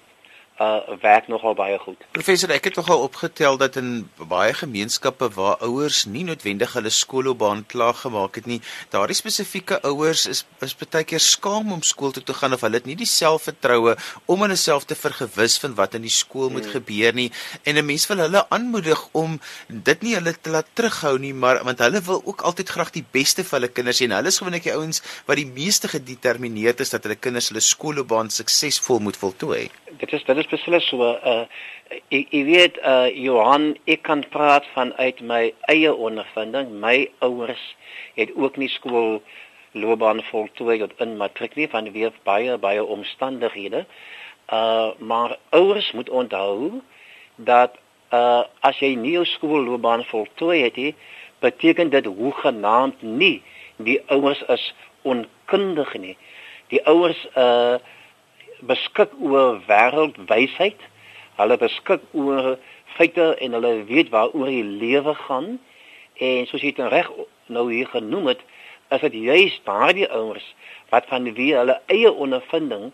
uh 0.61 0.97
werk 1.01 1.29
nogal 1.29 1.55
baie 1.57 1.79
goed. 1.81 2.03
Professor, 2.13 2.51
ek 2.53 2.67
het 2.69 2.77
nogal 2.77 3.01
opgetel 3.07 3.57
dat 3.57 3.79
in 3.81 4.11
baie 4.29 4.53
gemeenskappe 4.53 5.31
waar 5.33 5.57
ouers 5.65 6.03
nie 6.05 6.25
noodwendig 6.29 6.75
hulle 6.77 6.93
skoolloopbaan 6.93 7.63
klaar 7.71 7.97
gemaak 7.97 8.37
het 8.37 8.49
nie, 8.51 8.59
daardie 8.93 9.17
spesifieke 9.17 9.81
ouers 9.89 10.27
is 10.29 10.45
is 10.61 10.77
baie 10.77 11.07
keer 11.09 11.23
skaam 11.25 11.73
om 11.73 11.81
skool 11.87 12.13
toe 12.13 12.25
te 12.29 12.37
gaan 12.37 12.53
of 12.53 12.67
hulle 12.67 12.77
het 12.77 12.89
nie 12.91 12.99
die 13.01 13.09
selfvertroue 13.09 13.97
om 14.27 14.45
hulle 14.45 14.59
self 14.61 14.85
te 14.85 14.99
vergewis 14.99 15.57
van 15.65 15.79
wat 15.81 15.97
in 15.97 16.05
die 16.05 16.13
skool 16.13 16.53
moet 16.53 16.69
hmm. 16.69 16.77
gebeur 16.77 17.17
nie 17.17 17.31
en 17.65 17.81
'n 17.81 17.87
mens 17.87 18.07
wil 18.13 18.21
hulle 18.27 18.45
aanmoedig 18.51 19.07
om 19.13 19.41
dit 19.69 20.03
nie 20.03 20.15
hulle 20.19 20.35
te 20.37 20.51
laat 20.51 20.69
terughou 20.75 21.17
nie, 21.19 21.33
maar 21.33 21.65
want 21.65 21.79
hulle 21.79 22.05
wil 22.05 22.21
ook 22.25 22.45
altyd 22.45 22.69
graag 22.69 22.93
die 22.93 23.07
beste 23.17 23.45
vir 23.45 23.61
hulle 23.61 23.73
kinders 23.73 24.01
en 24.05 24.13
hulle 24.19 24.29
is 24.29 24.39
gewoonlik 24.39 24.69
die 24.69 24.77
ouens 24.77 25.01
wat 25.25 25.41
die 25.41 25.49
meeste 25.49 25.89
gedetermineerd 25.89 26.81
is 26.81 26.93
dat 26.93 27.09
hulle 27.09 27.17
kinders 27.17 27.49
hulle 27.49 27.65
skoolloopbaan 27.65 28.29
suksesvol 28.29 29.01
moet 29.01 29.17
voltooi 29.17 29.71
dit 30.01 30.13
is 30.13 30.25
dit 30.25 30.37
is 30.37 30.50
beslis 30.51 30.87
so 30.91 31.03
uh 31.03 31.45
ek, 32.11 32.31
weet 32.31 32.79
uh 32.87 33.09
Johan 33.11 33.75
ek 33.91 34.03
kan 34.07 34.25
praat 34.31 34.67
vanuit 34.75 35.21
my 35.21 35.53
eie 35.73 35.93
ondervinding. 35.95 36.73
My 36.83 37.09
ouers 37.25 37.63
het 38.19 38.35
ook 38.37 38.57
nie 38.57 38.71
skool 38.71 39.21
loopbaan 39.73 40.23
voltooi 40.31 40.79
tot 40.83 40.95
in 40.99 41.17
matriek 41.19 41.55
nie 41.57 41.69
van 41.71 41.91
weer 41.95 42.13
baie 42.27 42.59
baie 42.59 42.85
omstandighede. 42.85 43.85
Uh 44.53 44.91
maar 44.99 45.37
ouers 45.51 45.93
moet 45.93 46.11
onthou 46.11 46.81
dat 47.37 47.79
uh 48.13 48.43
as 48.67 48.79
jy 48.83 48.95
nie 48.99 49.15
jou 49.19 49.25
skool 49.25 49.65
loopbaan 49.65 50.05
voltooi 50.05 50.63
het 50.63 50.77
nie 50.77 50.95
beteken 51.41 51.91
dit 51.91 52.07
hoegenaamd 52.07 53.03
nie 53.03 53.43
die 53.77 54.01
ouers 54.13 54.43
is 54.49 54.75
onkundig 55.03 55.95
nie. 55.95 56.17
Die 56.69 56.83
ouers 56.87 57.27
uh 57.35 57.79
beskik 58.69 59.15
oor 59.21 59.61
wêreldwysheid. 59.69 60.81
Hulle 61.41 61.57
beskik 61.61 62.05
oor 62.13 62.57
feite 62.97 63.35
en 63.41 63.57
hulle 63.57 63.75
weet 63.89 64.11
waaroor 64.13 64.51
die 64.51 64.65
lewe 64.65 65.15
gaan 65.27 65.59
En 66.21 66.45
soos 66.51 66.61
jy 66.61 66.75
dit 66.77 66.89
reg 66.93 67.09
nou 67.49 67.71
hier 67.73 67.89
genoem 67.89 68.35
het, 68.35 68.41
is 68.93 69.01
dit 69.07 69.15
juis 69.25 69.55
daardie 69.65 70.09
ouers 70.13 70.45
wat 70.93 71.07
van 71.09 71.31
wie 71.37 71.55
hulle 71.57 71.79
eie 71.89 72.11
ondervinding 72.13 72.91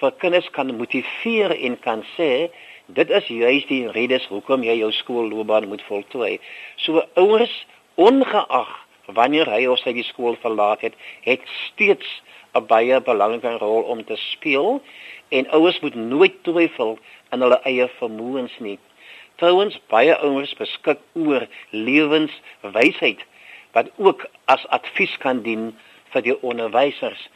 vir 0.00 0.16
kinders 0.22 0.48
kan 0.56 0.72
motiveer 0.74 1.54
en 1.54 1.76
kan 1.84 2.02
sê 2.16 2.48
dit 2.90 3.12
is 3.20 3.28
juis 3.30 3.66
die 3.68 3.84
redes 3.94 4.26
hoekom 4.32 4.64
jy 4.66 4.80
jou 4.80 4.90
skoolloopbaan 4.98 5.68
moet 5.70 5.84
voltooi. 5.86 6.40
So 6.82 7.04
ouers 7.20 7.54
ongeag 7.94 8.72
wanneer 9.14 9.46
hy 9.52 9.66
of 9.70 9.78
sy 9.84 9.94
die 9.94 10.06
skool 10.08 10.34
verlaat 10.42 10.82
het, 10.82 10.98
het 11.22 11.46
steeds 11.68 12.08
'n 12.54 12.66
baie 12.66 13.00
belangrike 13.00 13.58
rol 13.58 13.82
om 13.82 14.04
te 14.04 14.16
speel 14.16 14.82
en 15.28 15.50
ouers 15.56 15.80
moet 15.80 15.94
nooit 15.94 16.42
twyfel 16.42 16.98
in 17.30 17.40
hulle 17.44 17.60
eie 17.70 17.86
vermoëns 17.98 18.56
nie. 18.58 18.78
Trouwens 19.42 19.78
baie 19.92 20.16
ouers 20.16 20.54
beskik 20.58 20.98
oor 21.12 21.46
lewenswysheid 21.70 23.22
wat 23.72 23.90
ook 23.96 24.26
as 24.44 24.66
advies 24.66 25.16
kan 25.22 25.42
dien 25.46 25.70
vir 26.12 26.26
die 26.26 26.36
onderwysers. 26.42 27.28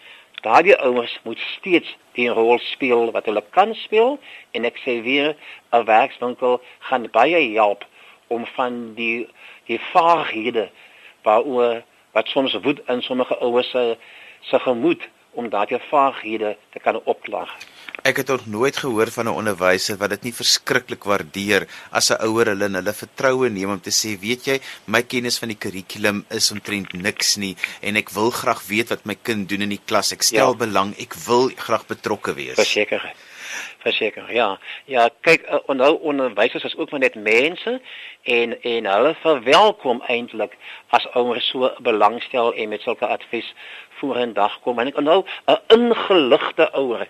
Daardie 0.43 0.77
ouers 0.77 1.15
moet 1.25 1.39
steeds 1.39 1.95
die 2.19 2.29
rol 2.29 2.59
speel 2.59 3.13
wat 3.15 3.31
hulle 3.31 3.43
kan 3.57 3.75
speel 3.75 4.19
en 4.53 4.67
ek 4.69 4.81
sê 4.83 4.99
weer 5.07 5.37
'n 5.73 5.87
werkswinkel 5.87 6.61
gaan 6.89 7.09
baie 7.11 7.41
help 7.55 7.87
om 8.29 8.47
van 8.57 8.95
die 8.95 9.29
die 9.67 9.81
vaarhede 9.93 10.69
waaroor 11.23 11.83
wat 12.13 12.29
soms 12.29 12.55
woed 12.67 12.83
in 12.89 13.03
sommige 13.03 13.39
ouers 13.39 13.71
se 13.71 13.97
se 14.51 14.59
gemoed 14.59 15.09
om 15.35 15.49
daardie 15.51 15.81
vaarhede 15.91 16.57
te 16.73 16.79
kan 16.83 17.01
opklaar. 17.05 17.51
Ek 18.05 18.19
het 18.21 18.29
nog 18.29 18.47
nooit 18.47 18.77
gehoor 18.77 19.11
van 19.11 19.27
'n 19.27 19.39
onderwyser 19.41 19.97
wat 19.97 20.11
dit 20.11 20.23
nie 20.23 20.35
verskriklik 20.35 21.05
waardeer 21.05 21.67
as 21.91 22.11
'n 22.11 22.23
ouer 22.27 22.47
hulle 22.47 22.65
in 22.65 22.75
hulle 22.75 22.93
vertroue 22.93 23.49
neem 23.51 23.71
om 23.71 23.81
te 23.81 23.91
sê, 23.91 24.19
weet 24.21 24.45
jy, 24.45 24.61
my 24.87 25.03
kennis 25.03 25.39
van 25.39 25.49
die 25.49 25.59
kurrikulum 25.59 26.25
is 26.31 26.51
omtrent 26.51 26.93
niks 26.93 27.37
nie 27.37 27.57
en 27.81 27.97
ek 27.97 28.11
wil 28.11 28.31
graag 28.31 28.67
weet 28.67 28.89
wat 28.89 29.07
my 29.07 29.15
kind 29.15 29.49
doen 29.49 29.63
in 29.63 29.69
die 29.69 29.85
klas. 29.87 30.13
Ek 30.13 30.23
stel 30.23 30.53
ja. 30.53 30.59
belang, 30.59 30.95
ek 30.99 31.15
wil 31.27 31.51
graag 31.57 31.87
betrokke 31.87 32.35
wees. 32.35 32.55
Verseker. 32.55 33.15
Verseker. 33.79 34.33
Ja. 34.33 34.59
Ja, 34.85 35.09
kyk, 35.21 35.43
uh, 35.51 35.75
nou 35.75 35.99
onderwysers 36.01 36.65
is 36.65 36.77
ook 36.77 36.91
maar 36.91 37.01
net 37.01 37.15
mense 37.15 37.81
en 38.23 38.63
en 38.63 38.87
hulle 38.87 39.15
verwelkom 39.21 40.03
eintlik 40.09 40.57
as 40.89 41.07
ouers 41.13 41.49
so 41.49 41.71
belangstel 41.79 42.55
en 42.55 42.69
met 42.69 42.81
sulke 42.81 43.07
advies 43.07 43.55
vorendag 44.05 44.61
kom. 44.61 44.79
En 44.79 44.93
ek 44.93 45.01
nou 45.01 45.25
'n 45.47 45.59
ingeligte 45.77 46.71
ouer 46.73 47.09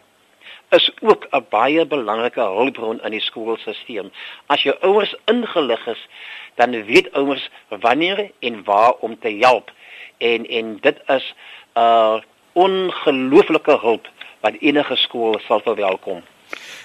is 0.71 0.91
ook 1.01 1.27
'n 1.31 1.47
baie 1.51 1.87
belangrike 1.87 2.41
hulpbron 2.41 3.03
in 3.03 3.11
die 3.11 3.21
skoolstelsel. 3.21 4.11
As 4.47 4.63
jou 4.63 4.77
ouers 4.81 5.15
ingelig 5.25 5.87
is, 5.87 6.09
dan 6.55 6.85
weet 6.85 7.13
ouers 7.13 7.51
wanneer 7.69 8.31
en 8.41 8.65
waar 8.65 8.93
om 8.93 9.19
te 9.19 9.37
help. 9.41 9.71
En 10.19 10.47
en 10.47 10.79
dit 10.81 10.99
is 11.07 11.35
'n 11.75 11.81
uh, 11.81 12.21
ongelooflike 12.53 13.79
hulp 13.81 14.09
wat 14.41 14.55
enige 14.61 14.97
skool 14.97 15.41
sal 15.47 15.61
verwelkom. 15.61 16.23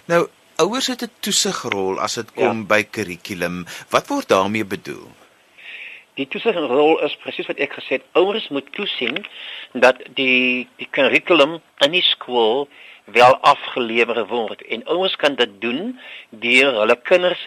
Nou, 0.06 0.28
ouers 0.56 0.88
het 0.88 1.02
'n 1.02 1.12
toesigrol 1.20 2.00
as 2.00 2.14
dit 2.14 2.34
kom 2.34 2.58
ja. 2.58 2.66
by 2.66 2.84
kurrikulum. 2.84 3.66
Wat 3.90 4.08
word 4.08 4.28
daarmee 4.28 4.66
bedoel? 4.66 5.08
Die 6.20 6.28
toesigrol 6.28 7.00
is 7.08 7.16
presies 7.24 7.48
wat 7.48 7.62
ek 7.64 7.78
gesê 7.80 8.00
het. 8.00 8.08
Ouers 8.20 8.50
moet 8.52 8.68
toesien 8.76 9.22
dat 9.72 10.02
die 10.20 10.68
die 10.82 10.90
kurrikulum 10.92 11.60
in 11.86 11.96
die 11.96 12.04
skool 12.04 12.68
wel 13.14 13.36
afgelewer 13.52 14.26
word 14.28 14.62
en 14.62 14.86
ouers 14.88 15.16
kan 15.16 15.36
dit 15.40 15.56
doen 15.64 16.00
deur 16.44 16.76
hulle 16.82 16.98
kinders 17.10 17.42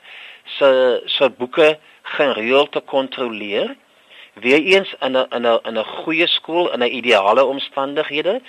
se 0.59 0.69
se 1.07 1.29
boeke 1.39 1.79
gereeld 2.17 2.73
te 2.73 2.81
kontroleer 2.95 3.77
weer 4.45 4.63
eens 4.75 4.95
in 5.01 5.17
'n 5.17 5.27
in 5.37 5.47
'n 5.47 5.61
in 5.69 5.79
'n 5.79 5.85
goeie 5.85 6.27
skool 6.27 6.73
in 6.73 6.83
'n 6.83 6.97
ideale 7.01 7.45
omstandighede 7.45 8.41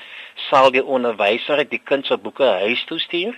sal 0.50 0.72
die 0.72 0.86
onderwyser 0.86 1.70
die 1.70 1.84
kind 1.84 2.06
se 2.06 2.18
boeke 2.18 2.46
huis 2.46 2.84
toe 2.86 3.00
stuur 3.00 3.36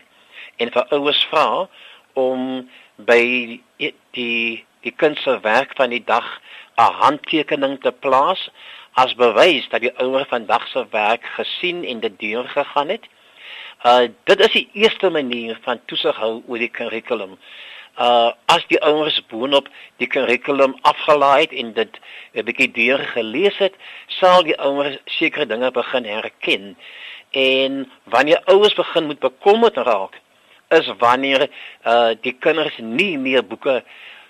en 0.57 0.71
vir 0.71 0.85
ouers 0.89 1.25
vra 1.31 1.67
om 2.13 2.69
by 2.95 3.21
die 3.77 3.93
die, 4.11 4.65
die 4.81 4.95
kind 4.95 5.17
se 5.17 5.39
werk 5.39 5.75
van 5.75 5.89
die 5.89 6.03
dag 6.03 6.41
'n 6.77 6.91
handtekening 7.01 7.81
te 7.81 7.91
plaas 7.91 8.49
as 8.93 9.15
bewys 9.15 9.69
dat 9.69 9.81
die 9.81 9.97
ouer 9.97 10.25
vandag 10.25 10.67
se 10.67 10.85
werk 10.91 11.25
gesien 11.37 11.83
en 11.83 11.99
dit 11.99 12.19
deurgegaan 12.19 12.89
het 12.89 13.07
Uh 13.85 14.07
dit 14.23 14.39
is 14.39 14.51
die 14.51 14.69
eerste 14.73 15.09
manier 15.09 15.57
van 15.61 15.79
toesig 15.85 16.15
hou 16.17 16.41
oor 16.47 16.57
die 16.57 16.71
kurrikulum. 16.73 17.35
Uh 18.01 18.31
as 18.49 18.63
die 18.71 18.79
ouers 18.81 19.19
boonop 19.29 19.67
die 20.01 20.07
kurrikulum 20.07 20.73
afgelaai 20.81 21.41
het 21.41 21.53
en 21.53 21.73
dit 21.73 21.99
'n 22.33 22.45
bietjie 22.47 22.71
deur 22.71 23.03
gelees 23.13 23.57
het, 23.57 23.75
sal 24.07 24.43
die 24.43 24.57
ouers 24.57 24.97
sekere 25.05 25.45
dinge 25.45 25.71
begin 25.71 26.05
herken. 26.05 26.77
En 27.31 27.91
wanneer 28.03 28.41
ouers 28.45 28.73
begin 28.73 29.05
moet 29.05 29.19
bekommerd 29.19 29.77
raak, 29.77 30.21
is 30.69 30.89
wanneer 30.97 31.49
uh 31.85 32.11
die 32.21 32.33
kinders 32.33 32.77
nie 32.77 33.17
meer 33.17 33.45
boeke 33.45 33.83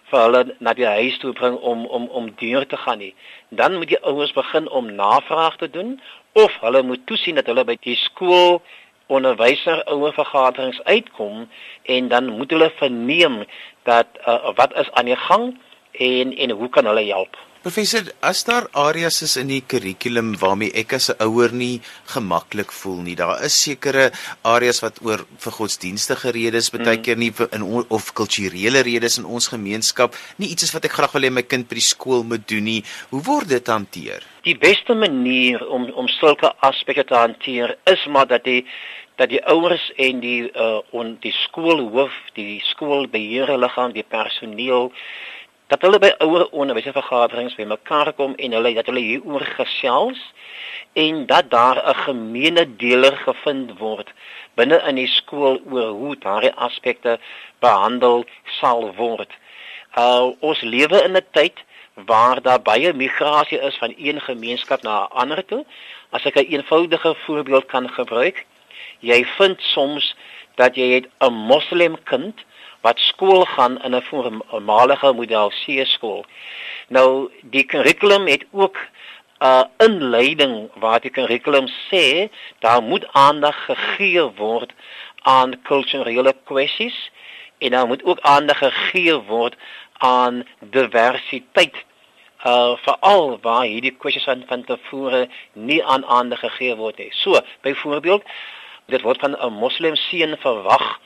vir 0.09 0.21
hulle 0.21 0.41
na 0.59 0.73
die 0.77 0.85
huis 0.85 1.17
toe 1.21 1.33
bring 1.33 1.57
om 1.57 1.85
om 1.85 2.07
om 2.07 2.31
deur 2.41 2.65
te 2.67 2.77
gaan 2.77 3.01
nie. 3.01 3.13
Dan 3.49 3.77
moet 3.77 3.93
die 3.93 4.01
ouers 4.03 4.33
begin 4.33 4.69
om 4.69 4.91
navraag 4.95 5.57
te 5.57 5.69
doen 5.69 6.01
of 6.33 6.59
hulle 6.61 6.83
moet 6.83 7.05
toesien 7.05 7.35
dat 7.35 7.49
hulle 7.51 7.65
by 7.65 7.77
die 7.81 7.95
skool 7.95 8.61
onderwyser 9.07 9.83
ouer 9.93 10.13
vergaderings 10.13 10.81
uitkom 10.83 11.47
en 11.83 12.07
dan 12.07 12.29
moet 12.37 12.51
hulle 12.51 12.71
verneem 12.77 13.43
dat 13.83 14.07
uh, 14.27 14.53
wat 14.55 14.73
is 14.81 14.91
aan 14.91 15.05
die 15.05 15.19
gang 15.27 15.51
en 15.91 16.33
en 16.37 16.51
hoe 16.51 16.69
kan 16.69 16.85
hulle 16.85 17.05
help? 17.05 17.37
Professor, 17.65 18.03
as 18.21 18.43
daar 18.45 18.67
areas 18.77 19.23
is 19.25 19.31
in 19.41 19.49
die 19.49 19.63
kurrikulum 19.65 20.35
waarmee 20.37 20.69
ek 20.81 20.91
as 20.93 21.07
'n 21.09 21.17
ouer 21.25 21.49
nie 21.49 21.81
gemaklik 22.13 22.71
voel 22.71 23.01
nie, 23.01 23.15
daar 23.15 23.41
is 23.41 23.57
sekere 23.57 24.11
areas 24.43 24.83
wat 24.85 25.01
oor 25.01 25.25
vir 25.43 25.53
godsdienstige 25.57 26.29
redes 26.29 26.69
baie 26.69 26.97
mm. 26.97 27.01
keer 27.01 27.17
nie 27.17 27.33
in 27.57 27.63
of 27.89 28.13
kulturele 28.13 28.85
redes 28.85 29.17
in 29.17 29.25
ons 29.25 29.47
gemeenskap 29.47 30.13
nie 30.37 30.51
iets 30.53 30.69
is 30.69 30.73
wat 30.77 30.85
ek 30.85 30.93
graag 30.93 31.17
wil 31.17 31.25
hê 31.25 31.31
my 31.31 31.41
kind 31.41 31.65
by 31.67 31.81
die 31.81 31.89
skool 31.89 32.21
moet 32.23 32.47
doen 32.47 32.69
nie. 32.69 32.83
Hoe 33.09 33.23
word 33.23 33.49
dit 33.49 33.67
hanteer? 33.67 34.21
Die 34.43 34.57
beste 34.57 34.93
manier 34.93 35.65
om 35.65 35.89
om 35.89 36.07
sulke 36.07 36.53
aspekte 36.61 37.09
te 37.09 37.17
hanteer 37.17 37.77
is 37.89 38.05
maar 38.05 38.27
dat 38.27 38.43
die 38.43 38.61
dat 39.17 39.29
die 39.29 39.41
ouers 39.41 39.91
en 39.97 40.19
die 40.21 40.51
uh 40.53 40.83
on 40.91 41.17
die 41.21 41.33
skoolhoof, 41.33 42.13
die 42.37 42.61
skoolbeheerliggaam, 42.61 43.91
die 43.97 44.05
personeel 44.05 44.93
dat 45.67 45.81
hulle 45.81 45.99
by 45.99 46.11
ouer 46.21 46.45
onderwysvergaderings 46.51 47.55
bymekaar 47.57 48.13
kom 48.13 48.35
en 48.35 48.51
hulle 48.57 48.73
dat 48.77 48.85
hulle 48.91 49.01
hieroor 49.01 49.45
gesels 49.57 50.19
en 50.93 51.25
dat 51.25 51.49
daar 51.49 51.81
'n 51.81 51.95
gemeene 52.07 52.65
deler 52.75 53.17
gevind 53.17 53.77
word 53.79 54.13
binne 54.55 54.77
in 54.87 54.95
die 54.95 55.07
skool 55.07 55.59
oor 55.71 55.89
hoe 55.99 56.15
daardie 56.15 56.53
aspekte 56.53 57.19
behandel 57.59 58.25
sal 58.59 58.93
word. 58.95 59.31
Uh 59.97 60.31
ons 60.39 60.61
lewe 60.61 61.03
in 61.03 61.17
'n 61.17 61.25
tyd 61.31 61.63
waar 61.95 62.41
daar 62.41 62.61
baie 62.61 62.93
migrasie 62.93 63.59
is 63.59 63.77
van 63.77 63.93
een 63.97 64.21
gemeenskap 64.21 64.81
na 64.81 65.03
'n 65.03 65.11
ander 65.11 65.45
toe. 65.45 65.65
As 66.09 66.25
ek 66.25 66.35
'n 66.35 66.51
eenvoudige 66.53 67.15
voorbeeld 67.25 67.65
kan 67.65 67.89
gebruik, 67.89 68.45
jy 68.99 69.25
vind 69.25 69.61
soms 69.61 70.15
dat 70.55 70.75
jy 70.75 71.05
'n 71.19 71.33
moslem 71.33 72.03
kind 72.03 72.35
wat 72.85 72.99
skool 72.99 73.45
gaan 73.55 73.81
in 73.85 73.95
'n 73.95 74.07
voormalige 74.09 75.13
model 75.13 75.49
C 75.49 75.85
skool. 75.95 76.25
Nou 76.87 77.31
die 77.41 77.65
kurrikulum 77.71 78.27
het 78.27 78.45
ook 78.51 78.77
'n 78.77 79.45
uh, 79.45 79.63
inleiding 79.87 80.69
waar 80.83 81.01
die 81.01 81.11
kurrikulum 81.17 81.67
sê 81.89 82.29
daar 82.59 82.83
moet 82.83 83.05
aandag 83.11 83.57
gegee 83.65 84.25
word 84.37 84.71
aan 85.21 85.61
kulturele 85.61 86.33
kwessies 86.43 86.97
en 87.57 87.69
daar 87.71 87.87
moet 87.87 88.03
ook 88.03 88.19
aandag 88.19 88.57
gegee 88.57 89.15
word 89.15 89.55
aan 89.97 90.45
diversiteit. 90.59 91.75
Uh 92.45 92.75
veral 92.85 93.39
waar 93.41 93.65
hierdie 93.65 93.97
kwessies 93.97 94.23
van 94.23 94.43
van 94.47 94.63
tevore 94.63 95.27
nie 95.53 95.81
aan 95.85 96.05
aandag 96.05 96.39
gegee 96.39 96.75
word 96.75 96.97
nie. 96.97 97.11
So, 97.11 97.39
byvoorbeeld, 97.61 98.23
dit 98.85 99.01
word 99.01 99.19
van 99.19 99.35
'n 99.39 99.53
moslim 99.53 99.95
seun 99.95 100.37
verwag 100.37 100.99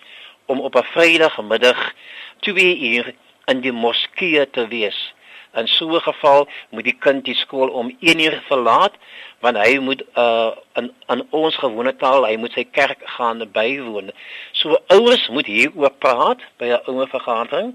om 0.49 0.59
op 0.59 0.75
'n 0.75 0.89
Vrydagmiddag 0.93 1.93
2 2.39 2.79
uur 2.91 3.13
in 3.45 3.61
die 3.61 3.71
moskee 3.71 4.49
te 4.49 4.67
wees. 4.67 5.13
In 5.53 5.67
so 5.67 5.95
'n 5.95 6.01
geval 6.01 6.47
moet 6.69 6.83
die 6.83 6.97
kind 6.99 7.25
die 7.25 7.35
skool 7.35 7.69
om 7.69 7.95
1 7.99 8.19
uur 8.19 8.41
verlaat 8.47 8.93
want 9.39 9.57
hy 9.57 9.77
moet 9.77 10.03
uh 10.15 10.51
in 10.73 10.93
in 11.07 11.27
ons 11.29 11.55
gewone 11.55 11.95
taal 11.95 12.25
hy 12.25 12.35
moet 12.37 12.53
sy 12.53 12.63
kerk 12.63 13.01
gaan 13.03 13.51
bywoon. 13.51 14.11
So 14.51 14.77
ouers 14.87 15.27
moet 15.27 15.45
hieroor 15.45 15.93
praat 15.97 16.41
by 16.57 16.65
'n 16.65 16.81
ouer 16.85 17.07
vergadering 17.07 17.73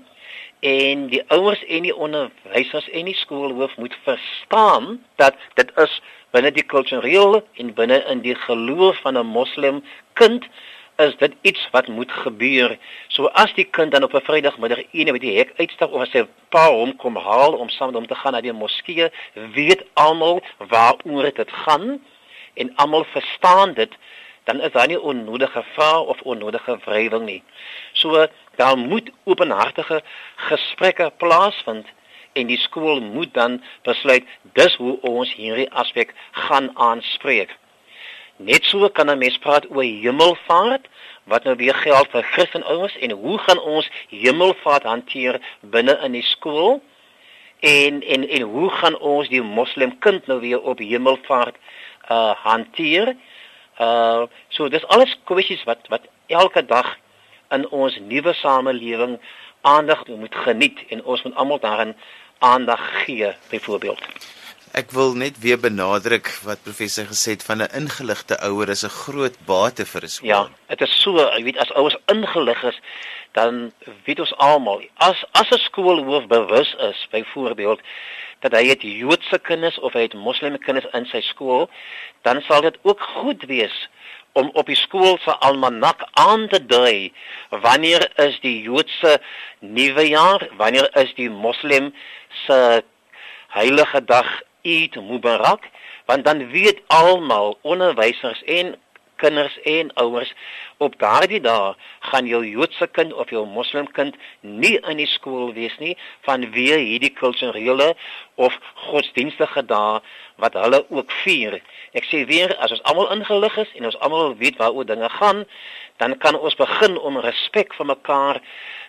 en 0.60 1.06
die 1.12 1.22
ouers 1.28 1.64
en 1.64 1.82
die 1.82 1.96
onderwysers 1.96 2.88
en 2.88 3.04
die 3.04 3.14
skoolhoof 3.14 3.76
moet 3.76 3.96
verstaan 4.04 5.04
dat 5.16 5.34
dit 5.54 5.70
is 5.76 6.00
binne 6.30 6.50
die 6.50 6.66
kulturele 6.66 7.44
en 7.60 7.74
binne 7.74 7.98
in 8.12 8.22
die 8.24 8.34
geloof 8.46 9.00
van 9.02 9.18
'n 9.18 9.26
moslim 9.26 9.84
kind 10.12 10.46
is 10.96 11.16
dit 11.16 11.32
iets 11.40 11.68
wat 11.70 11.88
moet 11.88 12.12
gebeur. 12.12 12.78
So 13.08 13.26
as 13.26 13.54
die 13.54 13.64
kind 13.64 13.92
dan 13.92 14.02
op 14.02 14.14
'n 14.14 14.24
Vrydagmiddag 14.24 14.82
een 14.92 15.12
by 15.12 15.18
die 15.18 15.36
hek 15.38 15.52
uitstap 15.56 15.92
of 15.92 16.06
sy 16.08 16.26
pa 16.48 16.70
hom 16.70 16.96
kom 16.96 17.16
haal 17.16 17.52
om 17.52 17.68
saam 17.68 17.86
met 17.86 17.96
hom 17.96 18.06
te 18.06 18.14
gaan 18.14 18.32
na 18.32 18.40
die 18.40 18.52
moskee, 18.52 19.10
weet 19.34 19.84
almal 19.94 20.42
waaroor 20.58 21.34
dit 21.34 21.50
gaan 21.50 22.00
en 22.54 22.76
almal 22.76 23.04
verstaan 23.04 23.74
dit, 23.74 23.92
dan 24.44 24.60
is 24.60 24.72
daar 24.72 24.86
nie 24.86 25.00
onnodige 25.00 25.64
vrae 25.74 26.00
of 26.00 26.20
onnodige 26.20 26.78
wrywing 26.84 27.24
nie. 27.24 27.42
So 27.92 28.26
daar 28.56 28.78
moet 28.78 29.10
openhartige 29.24 30.02
gesprekke 30.36 31.12
plaasvind 31.16 31.86
en 32.32 32.46
die 32.46 32.58
skool 32.58 33.00
moet 33.00 33.34
dan 33.34 33.62
besluit 33.82 34.24
dis 34.52 34.76
hoe 34.76 35.00
ons 35.00 35.34
hierdie 35.34 35.70
aspek 35.70 36.14
gaan 36.30 36.70
aanspreek. 36.78 37.56
Net 38.36 38.64
so 38.64 38.88
kan 38.88 39.10
'n 39.10 39.18
mens 39.18 39.38
praat 39.38 39.70
oor 39.70 39.82
hemelvaart 39.82 40.88
wat 41.24 41.44
nou 41.44 41.56
weer 41.56 41.74
geld 41.74 42.08
vir 42.10 42.22
Christenouers 42.22 42.96
en 42.98 43.10
hoe 43.10 43.38
gaan 43.38 43.60
ons 43.60 43.90
hemelvaart 44.08 44.82
hanteer 44.82 45.40
binne 45.60 45.98
in 46.02 46.12
die 46.12 46.22
skool? 46.22 46.82
En 47.60 48.02
en 48.02 48.28
en 48.28 48.42
hoe 48.42 48.70
gaan 48.70 48.98
ons 48.98 49.28
die 49.28 49.42
moslim 49.42 49.98
kind 49.98 50.26
nou 50.26 50.40
weer 50.40 50.60
op 50.60 50.78
hemelvaart 50.78 51.56
uh 52.10 52.34
hanteer? 52.34 53.16
Uh 53.78 54.26
so 54.48 54.68
dis 54.68 54.86
alles 54.86 55.16
kwessies 55.24 55.64
wat 55.64 55.86
wat 55.88 56.02
elke 56.26 56.66
dag 56.66 56.98
in 57.50 57.68
ons 57.68 57.98
nuwe 57.98 58.32
samelewing 58.32 59.18
aandag 59.60 60.06
moet 60.06 60.34
geniet 60.34 60.78
en 60.88 61.04
ons 61.04 61.22
moet 61.22 61.34
almal 61.34 61.58
daarin 61.58 61.96
aandag 62.38 63.04
gee 63.04 63.32
byvoorbeeld. 63.50 64.02
Ek 64.74 64.90
wil 64.90 65.12
net 65.14 65.36
weer 65.38 65.58
benadruk 65.62 66.26
wat 66.42 66.64
professor 66.66 67.04
gesê 67.06 67.36
het 67.36 67.44
van 67.46 67.62
'n 67.62 67.74
ingeligte 67.80 68.34
ouer 68.42 68.68
is 68.68 68.82
'n 68.82 68.90
groot 69.02 69.36
bate 69.46 69.84
vir 69.86 70.02
'n 70.02 70.08
skool. 70.08 70.28
Ja, 70.28 70.48
dit 70.68 70.80
is 70.80 71.02
so, 71.02 71.14
jy 71.14 71.42
weet 71.44 71.58
as 71.58 71.72
ouers 71.72 71.96
ingelig 72.06 72.62
is, 72.62 72.78
dan 73.32 73.72
weet 74.04 74.20
ons 74.20 74.34
almal 74.36 74.82
as 74.96 75.24
as 75.32 75.50
'n 75.50 75.58
skoolhoof 75.58 76.26
bewus 76.26 76.74
is 76.90 77.06
byvoorbeeld 77.10 77.80
dat 78.40 78.52
hy 78.52 78.64
het 78.66 78.82
Joodse 78.82 79.38
kinders 79.38 79.78
of 79.78 79.92
hy 79.92 80.00
het 80.00 80.14
Moslem 80.14 80.58
kinders 80.58 80.90
in 80.92 81.06
sy 81.06 81.20
skool, 81.20 81.70
dan 82.22 82.42
sal 82.42 82.60
dit 82.60 82.78
ook 82.82 83.00
goed 83.00 83.42
wees 83.46 83.88
om 84.32 84.50
op 84.54 84.66
die 84.66 84.76
skool 84.76 85.18
se 85.18 85.30
almanak 85.30 86.02
aan 86.12 86.48
te 86.48 86.66
dui 86.66 87.12
wanneer 87.50 88.10
is 88.16 88.40
die 88.40 88.62
Joodse 88.62 89.20
nuwe 89.60 90.08
jaar, 90.08 90.48
wanneer 90.56 90.90
is 90.96 91.14
die 91.14 91.30
Moslem 91.30 91.94
se 92.46 92.82
heilige 93.48 94.04
dag 94.04 94.42
Eid 94.64 94.96
Mubarak, 94.96 95.68
want 96.08 96.24
dan 96.24 96.48
weet 96.50 96.80
almal 96.92 97.58
onderwysers 97.62 98.42
en 98.44 98.74
kinders 99.16 99.58
en 99.62 99.92
ouers 99.94 100.32
op 100.76 100.96
daardie 100.98 101.40
dae 101.40 101.74
gaan 102.10 102.26
jou 102.26 102.42
Joodse 102.46 102.86
kind 102.96 103.12
of 103.12 103.30
jou 103.30 103.44
Moslem 103.46 103.86
kind 103.96 104.16
nie 104.40 104.74
in 104.90 104.98
die 105.00 105.08
skool 105.10 105.52
wees 105.56 105.76
nie 105.82 105.94
vanweë 106.26 106.80
hierdie 106.82 107.12
kulturele 107.14 107.92
of 108.34 108.56
godsdienstige 108.88 109.62
dae 109.70 110.00
wat 110.42 110.58
hulle 110.58 110.82
ook 110.90 111.12
vier. 111.22 111.60
Ek 111.94 112.08
sê 112.10 112.24
weer 112.26 112.56
as 112.58 112.74
ons 112.74 112.82
almal 112.90 113.12
ingelig 113.14 113.58
is 113.62 113.74
en 113.78 113.88
ons 113.90 113.98
almal 114.02 114.34
weet 114.40 114.58
waaroor 114.58 114.88
dinge 114.88 115.10
gaan, 115.18 115.44
dan 116.02 116.18
kan 116.18 116.34
ons 116.34 116.58
begin 116.58 116.98
om 116.98 117.20
respek 117.22 117.76
vir 117.78 117.86
mekaar 117.92 118.42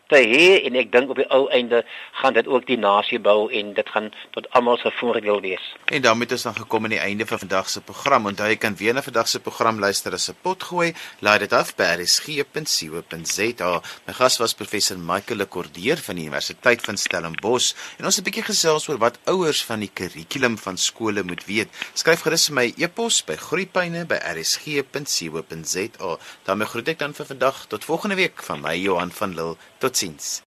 te 0.08 0.20
hê 0.22 0.62
en 0.68 0.76
ek 0.78 0.92
dink 0.94 1.10
op 1.10 1.18
die 1.18 1.26
ou 1.34 1.48
einde 1.54 1.82
gaan 2.22 2.34
dit 2.38 2.48
ook 2.48 2.66
die 2.70 2.78
nasie 2.78 3.20
bou 3.20 3.50
en 3.50 3.74
dit 3.78 3.90
gaan 3.90 4.12
tot 4.36 4.50
almal 4.58 4.78
se 4.78 4.92
voordeel 5.00 5.42
wees. 5.42 5.76
En 5.86 6.02
daarmee 6.02 6.32
ons 6.32 6.44
dan 6.48 6.56
gekom 6.56 6.84
aan 6.86 6.96
die 6.96 7.02
einde 7.02 7.26
van 7.26 7.40
vandag 7.42 7.70
se 7.70 7.82
program. 7.82 8.26
Onthou 8.30 8.50
jy 8.50 8.58
kan 8.62 8.76
weer 8.78 8.94
na 8.94 9.02
vandag 9.06 9.28
se 9.28 9.40
program 9.40 9.80
luister 9.80 10.14
as 10.14 10.30
'n 10.30 10.36
pot 10.42 10.64
gooi. 10.64 10.94
Laai 11.20 11.40
dit 11.40 11.54
af 11.54 11.76
by 11.76 11.84
rsg.co.za. 11.84 13.82
My 14.06 14.14
gas 14.14 14.38
was 14.38 14.54
professor 14.54 14.98
Michael 14.98 15.38
Lekordeer 15.38 15.98
van 15.98 16.16
die 16.16 16.26
Universiteit 16.26 16.82
van 16.82 16.98
Stellenbosch 16.98 17.74
en 17.98 18.06
ons 18.06 18.16
het 18.16 18.26
'n 18.26 18.30
bietjie 18.30 18.44
gesels 18.44 18.90
oor 18.90 18.98
wat 18.98 19.20
ouers 19.26 19.64
van 19.64 19.80
die 19.80 19.92
kurrikulum 19.94 20.58
van 20.58 20.78
skole 20.78 21.24
moet 21.24 21.46
weet. 21.46 21.70
Skryf 21.94 22.22
gerus 22.22 22.50
my 22.50 22.74
e-pos 22.78 23.24
by 23.24 23.36
groeipyne@rsg.co.za. 23.36 26.18
daarmee 26.44 26.68
groet 26.68 26.88
ek 26.88 27.00
dan 27.00 27.14
vir 27.14 27.26
vandag 27.26 27.66
tot 27.68 27.86
volgende 27.86 28.16
week 28.16 28.44
van 28.44 28.62
my 28.62 28.76
Johan 28.76 29.12
van 29.12 29.36
Lille. 29.36 29.56
Tot 29.86 29.98
ziens! 29.98 30.42